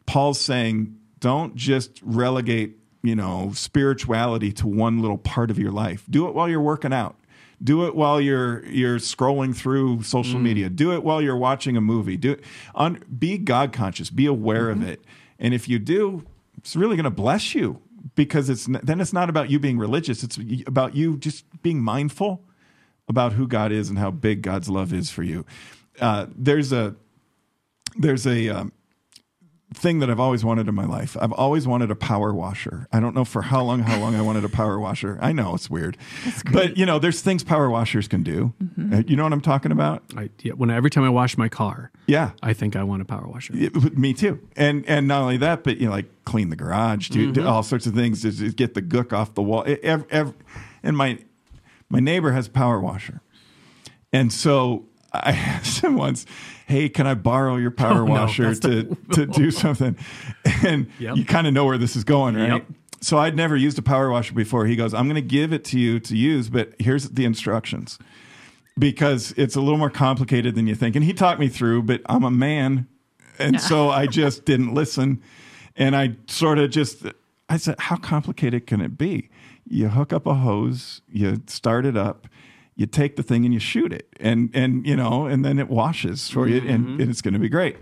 [0.07, 6.05] Paul's saying, don't just relegate, you know, spirituality to one little part of your life.
[6.11, 7.17] Do it while you're working out.
[7.63, 10.45] Do it while you're you're scrolling through social mm.
[10.45, 10.71] media.
[10.71, 12.17] Do it while you're watching a movie.
[12.17, 12.45] Do it
[12.75, 14.11] on be God conscious.
[14.11, 14.83] Be aware mm-hmm.
[14.83, 15.05] of it.
[15.39, 16.25] And if you do,
[16.57, 17.81] it's really going to bless you
[18.15, 20.23] because it's then it's not about you being religious.
[20.23, 22.43] It's about you just being mindful
[23.09, 25.45] about who God is and how big God's love is for you.
[26.01, 26.95] Uh, there's a
[27.97, 28.73] there's a um,
[29.73, 31.17] thing that I've always wanted in my life.
[31.21, 32.89] I've always wanted a power washer.
[32.93, 35.17] I don't know for how long, how long I wanted a power washer.
[35.23, 35.97] I know it's weird,
[36.53, 38.53] but you know, there's things power washers can do.
[38.93, 40.03] Uh, you know what I'm talking about?
[40.17, 42.33] I, yeah, when every time I wash my car, Yeah.
[42.43, 43.53] I think I want a power washer.
[43.57, 44.41] It- me too.
[44.57, 47.63] And and not only that, but you know, like clean the garage, do, do all
[47.63, 49.63] sorts of things to just get the gook off the wall.
[49.63, 50.35] It- ev- ev-
[50.83, 51.19] and my
[51.89, 53.21] my neighbor has a power washer,
[54.13, 56.27] and so I asked him once,
[56.67, 59.97] "Hey, can I borrow your power Oh, washer that's to to do something?"
[60.65, 61.17] And Yep.
[61.17, 62.53] you kind of know where this is going, right?
[62.53, 62.67] Yep.
[63.03, 64.67] So I'd never used a power washer before.
[64.67, 67.99] He goes, "I'm going to give it to you to use, but here's the instructions."
[68.79, 70.97] because it's a little more complicated than you think.
[70.97, 72.87] And he talked me through, but I'm a man.
[73.39, 75.21] And so I just didn't listen.
[75.77, 77.05] And I sort of just,
[77.51, 79.29] I said, how complicated can it be?
[79.69, 82.27] You hook up a hose, you start it up,
[82.81, 84.09] you take the thing and you shoot it.
[84.19, 87.01] And, and you know, and then it washes for you and, mm-hmm.
[87.03, 87.77] and it's going to be great.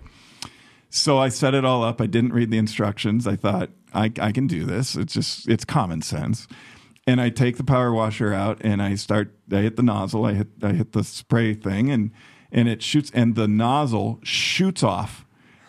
[0.90, 2.00] So I set it all up.
[2.00, 3.24] I didn't read the instructions.
[3.24, 4.96] I thought I, I can do this.
[4.96, 6.48] It's just it's common sense.
[7.06, 9.32] And I take the power washer out and I start.
[9.52, 10.24] I hit the nozzle.
[10.24, 12.10] I hit I hit the spray thing and
[12.50, 15.24] and it shoots and the nozzle shoots off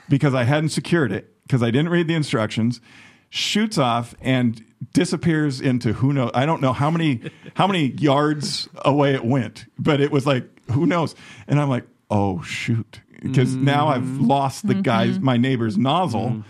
[0.10, 2.82] because I hadn't secured it because I didn't read the instructions.
[3.30, 6.32] Shoots off and disappears into who knows.
[6.34, 7.22] I don't know how many
[7.56, 11.16] how many yards away it went, but it was like who knows.
[11.48, 14.28] And I'm like, oh shoot, because now I've mm-hmm.
[14.28, 15.26] lost the guy's mm-hmm.
[15.26, 16.30] my neighbor's nozzle.
[16.30, 16.42] Mm-hmm.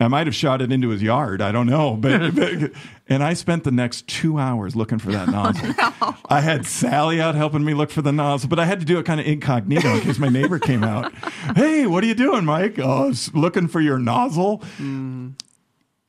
[0.00, 1.40] I might have shot it into his yard.
[1.40, 2.72] I don't know, but, but-
[3.08, 6.16] and I spent the next two hours looking for that oh, nozzle.
[6.28, 8.98] I had Sally out helping me look for the nozzle, but I had to do
[8.98, 11.12] it kind of incognito in case my neighbor came out.
[11.56, 12.78] Hey, what are you doing, Mike?
[12.78, 14.62] Oh, looking for your nozzle.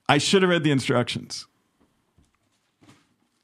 [0.08, 1.48] I should have read the instructions.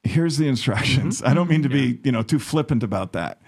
[0.03, 1.19] Here's the instructions.
[1.19, 1.27] Mm-hmm.
[1.27, 3.41] I don't mean to be, you know, too flippant about that.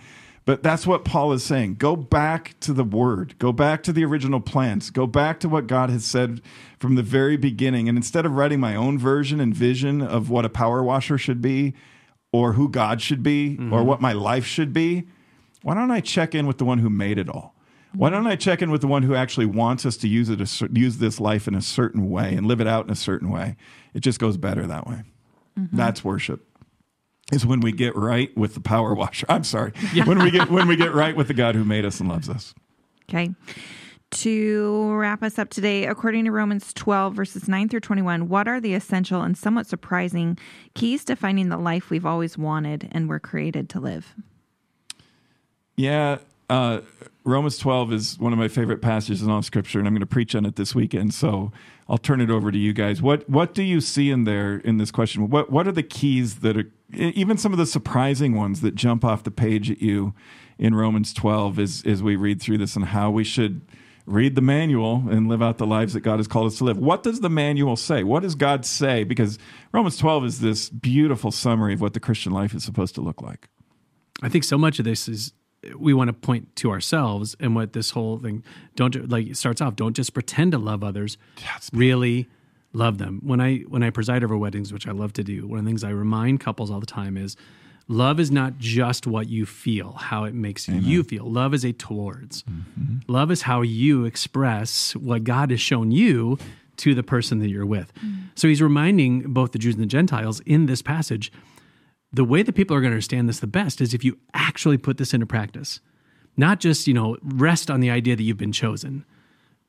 [0.44, 1.76] But that's what Paul is saying.
[1.76, 3.38] Go back to the word.
[3.38, 4.90] Go back to the original plans.
[4.90, 6.42] Go back to what God has said
[6.80, 7.88] from the very beginning.
[7.88, 11.42] And instead of writing my own version and vision of what a power washer should
[11.42, 11.74] be,
[12.34, 13.86] or who God should be, or mm-hmm.
[13.86, 15.08] what my life should be,
[15.62, 17.54] why don't I check in with the one who made it all?
[17.94, 20.40] Why don't I check in with the one who actually wants us to use it,
[20.40, 23.30] a use this life in a certain way and live it out in a certain
[23.30, 23.58] way?
[23.94, 25.04] It just goes better that way.
[25.60, 25.76] Mm-hmm.
[25.76, 26.46] That's worship.
[27.32, 29.26] Is when we get right with the power washer.
[29.30, 29.72] I'm sorry.
[30.06, 32.28] When we get when we get right with the God who made us and loves
[32.28, 32.54] us.
[33.10, 33.34] Okay.
[34.12, 38.60] To wrap us up today, according to Romans 12, verses 9 through 21, what are
[38.60, 40.38] the essential and somewhat surprising
[40.74, 44.14] keys to finding the life we've always wanted and were created to live?
[45.78, 46.18] Yeah,
[46.52, 46.82] uh,
[47.24, 50.06] Romans 12 is one of my favorite passages in all Scripture, and I'm going to
[50.06, 51.14] preach on it this weekend.
[51.14, 51.52] So
[51.88, 53.02] I'll turn it over to you guys.
[53.02, 55.30] What What do you see in there in this question?
[55.30, 59.06] What What are the keys that are even some of the surprising ones that jump
[59.06, 60.14] off the page at you
[60.58, 63.62] in Romans 12 as as we read through this and how we should
[64.06, 66.78] read the manual and live out the lives that God has called us to live.
[66.78, 68.04] What does the manual say?
[68.04, 69.06] What does God say?
[69.06, 69.40] Because
[69.72, 73.22] Romans 12 is this beautiful summary of what the Christian life is supposed to look
[73.22, 73.48] like.
[74.24, 75.34] I think so much of this is
[75.78, 78.44] we want to point to ourselves and what this whole thing
[78.76, 81.18] don't like starts off don't just pretend to love others
[81.74, 82.28] really
[82.74, 83.20] love them.
[83.24, 85.70] When i when i preside over weddings which i love to do one of the
[85.70, 87.36] things i remind couples all the time is
[87.88, 91.26] love is not just what you feel how it makes you feel.
[91.30, 92.44] Love is a towards.
[92.44, 93.12] Mm-hmm.
[93.12, 96.38] Love is how you express what god has shown you
[96.78, 97.94] to the person that you're with.
[97.96, 98.30] Mm.
[98.34, 101.32] So he's reminding both the jews and the gentiles in this passage
[102.14, 104.78] the way that people are going to understand this the best is if you actually
[104.78, 105.80] put this into practice.
[106.38, 109.06] Not just you know rest on the idea that you've been chosen.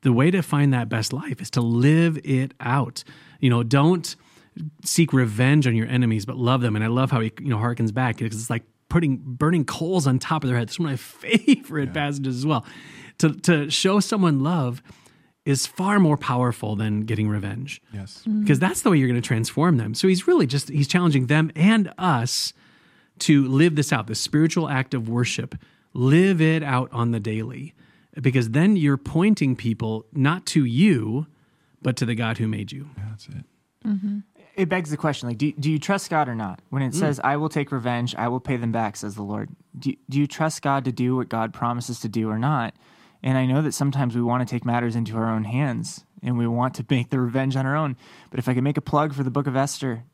[0.03, 3.05] The way to find that best life is to live it out.
[3.40, 4.14] You know don't
[4.84, 6.76] seek revenge on your enemies but love them.
[6.76, 10.07] And i love how he you know harkens back because it's like putting burning coals
[10.07, 10.68] on top of their head.
[10.68, 10.97] It's one of my
[11.36, 12.64] favorite passages as well.
[13.18, 14.82] To to show someone love
[15.45, 18.22] is far more powerful than getting revenge Yes.
[18.40, 19.95] because that's the way you're going to transform them.
[19.95, 22.53] So he's really just he's challenging them and us
[23.20, 25.57] to live this out, the spiritual act of worship.
[25.95, 27.74] Live it out on the daily.
[28.20, 31.26] Because then you're pointing people not to you,
[31.80, 32.90] but to the God who made you.
[32.97, 33.45] That's it.
[33.86, 34.18] Mm-hmm.
[34.55, 36.61] It begs the question: like, do do you trust God or not?
[36.68, 36.99] When it mm.
[36.99, 39.49] says, "I will take revenge, I will pay them back," says the Lord.
[39.78, 42.74] Do do you trust God to do what God promises to do or not?
[43.23, 46.39] And I know that sometimes we want to take matters into our own hands and
[46.39, 47.97] we want to make the revenge on our own.
[48.31, 50.05] But if I can make a plug for the Book of Esther,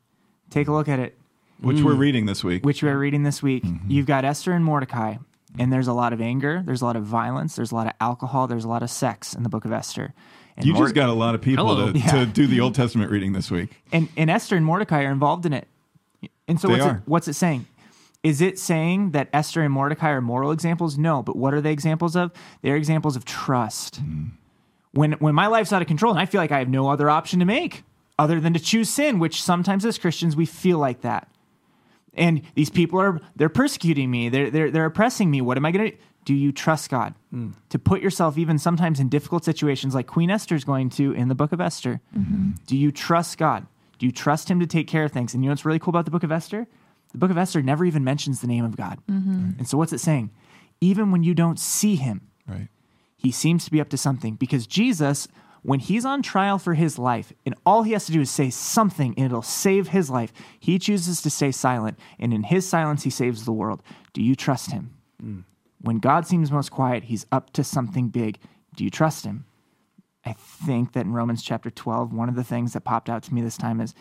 [0.50, 1.18] take a look at it.
[1.60, 1.98] Which we're mm.
[1.98, 2.64] reading this week.
[2.64, 3.64] which we are reading this week.
[3.64, 3.90] Mm-hmm.
[3.90, 5.16] You've got Esther and Mordecai,
[5.58, 7.94] and there's a lot of anger, there's a lot of violence, there's a lot of
[8.00, 10.14] alcohol, there's a lot of sex in the book of Esther.
[10.56, 11.92] And You Mor- just got a lot of people Hello.
[11.92, 12.10] to, Yeah.
[12.12, 13.82] to do the Old Testament reading this week.
[13.92, 15.66] and, and Esther and Mordecai are involved in it.
[16.46, 16.96] And so They what's are.
[16.96, 17.66] it, what's it saying?
[18.22, 20.98] Is it saying that Esther and Mordecai are moral examples?
[20.98, 22.32] No, but what are they examples of?
[22.62, 23.96] They're examples of trust.
[23.96, 24.24] Hmm.
[24.92, 27.08] When when my life's out of control and I feel like I have no other
[27.08, 27.84] option to make
[28.18, 31.28] other than to choose sin, which sometimes as Christians we feel like that.
[32.14, 34.28] And these people are they're persecuting me.
[34.28, 35.40] They're they're they're oppressing me.
[35.40, 36.02] What am I going to do?
[36.24, 37.50] Do you trust God hmm.
[37.70, 41.34] to put yourself even sometimes in difficult situations like Queen Esther's going to in the
[41.34, 42.00] book of Esther?
[42.14, 42.50] Mm-hmm.
[42.66, 43.66] Do you trust God?
[43.98, 45.32] Do you trust him to take care of things?
[45.32, 46.66] And you know what's really cool about the book of Esther?
[47.12, 48.98] The book of Esther never even mentions the name of God.
[49.10, 49.50] Mm-hmm.
[49.58, 50.30] And so what's it saying?
[50.80, 52.68] Even when you don't see him, Right.
[53.16, 55.26] he seems to be up to something because Jesus,
[55.62, 58.50] when he's on trial for his life, and all he has to do is say
[58.50, 61.98] something and it'll save his life, he chooses to stay silent.
[62.18, 63.82] And in his silence, he saves the world.
[64.12, 64.94] Do you trust him?
[65.22, 65.44] Mm.
[65.80, 68.38] When God seems most quiet, he's up to something big.
[68.76, 69.44] Do you trust him?
[70.24, 73.34] I think that in Romans chapter 12, one of the things that popped out to
[73.34, 73.96] me this time is do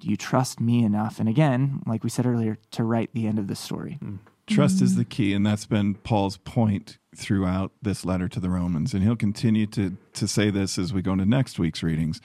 [0.00, 1.18] you trust me enough?
[1.18, 3.98] And again, like we said earlier, to write the end of the story.
[4.02, 4.18] Mm.
[4.46, 5.00] Trust is mm-hmm.
[5.00, 9.16] the key, and that's been Paul's point throughout this letter to the Romans, and he'll
[9.16, 12.22] continue to to say this as we go into next week's readings.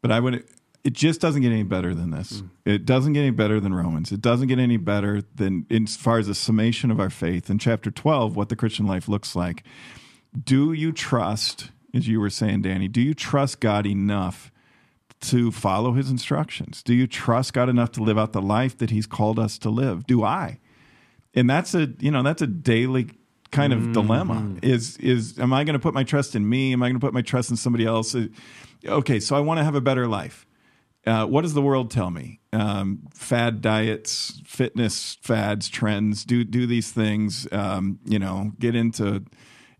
[0.00, 0.44] But I would,
[0.82, 2.40] it just doesn't get any better than this.
[2.40, 2.50] Mm.
[2.64, 4.12] It doesn't get any better than Romans.
[4.12, 7.58] It doesn't get any better than, as far as a summation of our faith in
[7.58, 9.62] chapter twelve, what the Christian life looks like.
[10.42, 12.88] Do you trust, as you were saying, Danny?
[12.88, 14.50] Do you trust God enough?
[15.20, 16.82] To follow his instructions?
[16.82, 19.70] Do you trust God enough to live out the life that he's called us to
[19.70, 20.06] live?
[20.06, 20.60] Do I?
[21.34, 23.10] And that's a, you know, that's a daily
[23.50, 26.72] kind of dilemma is is am I going to put my trust in me?
[26.72, 28.14] Am I going to put my trust in somebody else?
[28.14, 28.26] Uh,
[28.86, 30.46] Okay, so I want to have a better life.
[31.04, 32.40] Uh, what does the world tell me?
[32.52, 36.24] Um, fad diets, fitness fads, trends.
[36.24, 37.48] Do do these things.
[37.50, 39.24] Um, you know, get into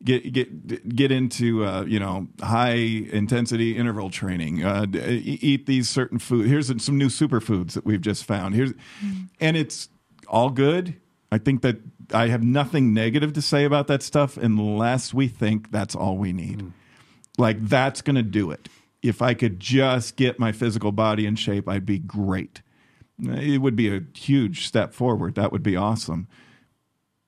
[0.04, 4.64] get get get into uh, you know high intensity interval training.
[4.64, 6.46] Uh, d- eat these certain food.
[6.46, 8.54] Here's some new superfoods that we've just found.
[8.54, 8.72] Here's
[9.40, 9.88] and it's
[10.28, 10.96] all good.
[11.30, 11.78] I think that
[12.12, 16.32] I have nothing negative to say about that stuff unless we think that's all we
[16.32, 16.72] need.
[17.36, 18.68] Like that's going to do it.
[19.02, 22.62] If I could just get my physical body in shape, I'd be great.
[23.22, 25.34] It would be a huge step forward.
[25.34, 26.28] That would be awesome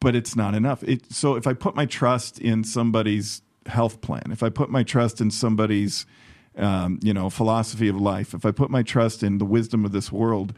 [0.01, 0.83] but it's not enough.
[0.83, 4.83] It, so if I put my trust in somebody's health plan, if I put my
[4.83, 6.07] trust in somebody's,
[6.57, 9.93] um, you know, philosophy of life, if I put my trust in the wisdom of
[9.93, 10.55] this world,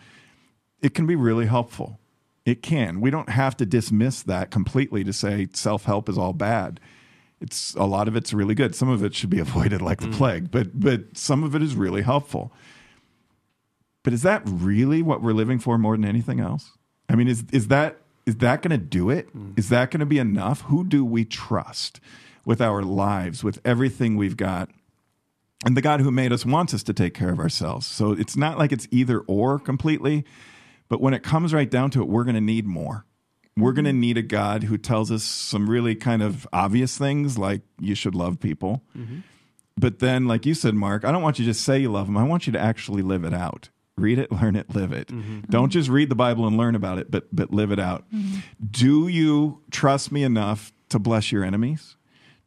[0.80, 1.99] it can be really helpful.
[2.45, 3.01] It can.
[3.01, 6.80] We don't have to dismiss that completely to say self help is all bad.
[7.40, 8.74] It's a lot of it's really good.
[8.74, 11.74] Some of it should be avoided like the plague, but but some of it is
[11.74, 12.53] really helpful.
[14.05, 16.72] But is that really what we're living for more than anything else?
[17.09, 19.35] I mean, is is that is that going to do it?
[19.37, 19.59] Mm.
[19.59, 20.62] Is that going to be enough?
[20.62, 22.01] Who do we trust
[22.45, 24.70] with our lives, with everything we've got?
[25.64, 27.87] And the God who made us wants us to take care of ourselves.
[27.87, 30.25] So it's not like it's either or completely,
[30.89, 33.07] but when it comes right down to it, we're going to need more.
[33.57, 34.01] We're going to mm-hmm.
[34.01, 38.14] need a God who tells us some really kind of obvious things like you should
[38.14, 38.83] love people.
[38.97, 39.18] Mm-hmm.
[39.77, 42.07] But then, like you said, Mark, I don't want you to just say you love
[42.07, 42.16] them.
[42.16, 43.68] I want you to actually live it out.
[43.97, 45.09] Read it, learn it, live it.
[45.09, 45.51] Mm-hmm.
[45.51, 48.05] Don't just read the Bible and learn about it, but but live it out.
[48.12, 48.38] Mm-hmm.
[48.70, 51.97] Do you trust me enough to bless your enemies?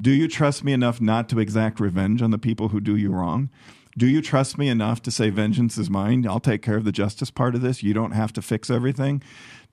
[0.01, 3.11] Do you trust me enough not to exact revenge on the people who do you
[3.11, 3.49] wrong?
[3.97, 6.27] Do you trust me enough to say vengeance is mine?
[6.27, 7.81] I'll take care of the justice part of this.
[7.81, 9.23] You don't have to fix everything.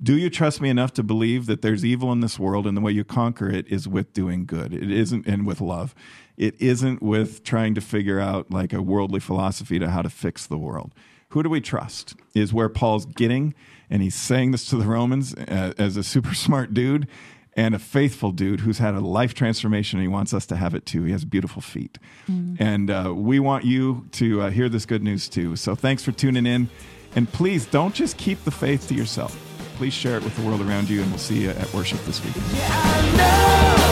[0.00, 2.80] Do you trust me enough to believe that there's evil in this world and the
[2.80, 4.72] way you conquer it is with doing good?
[4.72, 5.92] It isn't and with love.
[6.36, 10.46] It isn't with trying to figure out like a worldly philosophy to how to fix
[10.46, 10.94] the world.
[11.32, 12.14] Who do we trust?
[12.34, 13.54] Is where Paul's getting,
[13.88, 17.08] and he's saying this to the Romans uh, as a super smart dude
[17.54, 20.74] and a faithful dude who's had a life transformation and he wants us to have
[20.74, 21.04] it too.
[21.04, 21.98] He has beautiful feet.
[22.58, 25.56] And uh, we want you to uh, hear this good news too.
[25.56, 26.68] So thanks for tuning in.
[27.14, 29.36] And please don't just keep the faith to yourself.
[29.76, 32.24] Please share it with the world around you, and we'll see you at worship this
[32.24, 33.91] weekend.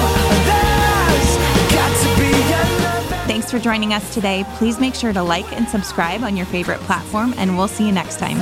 [3.51, 4.45] Thanks for joining us today.
[4.59, 7.91] Please make sure to like and subscribe on your favorite platform, and we'll see you
[7.91, 8.39] next time.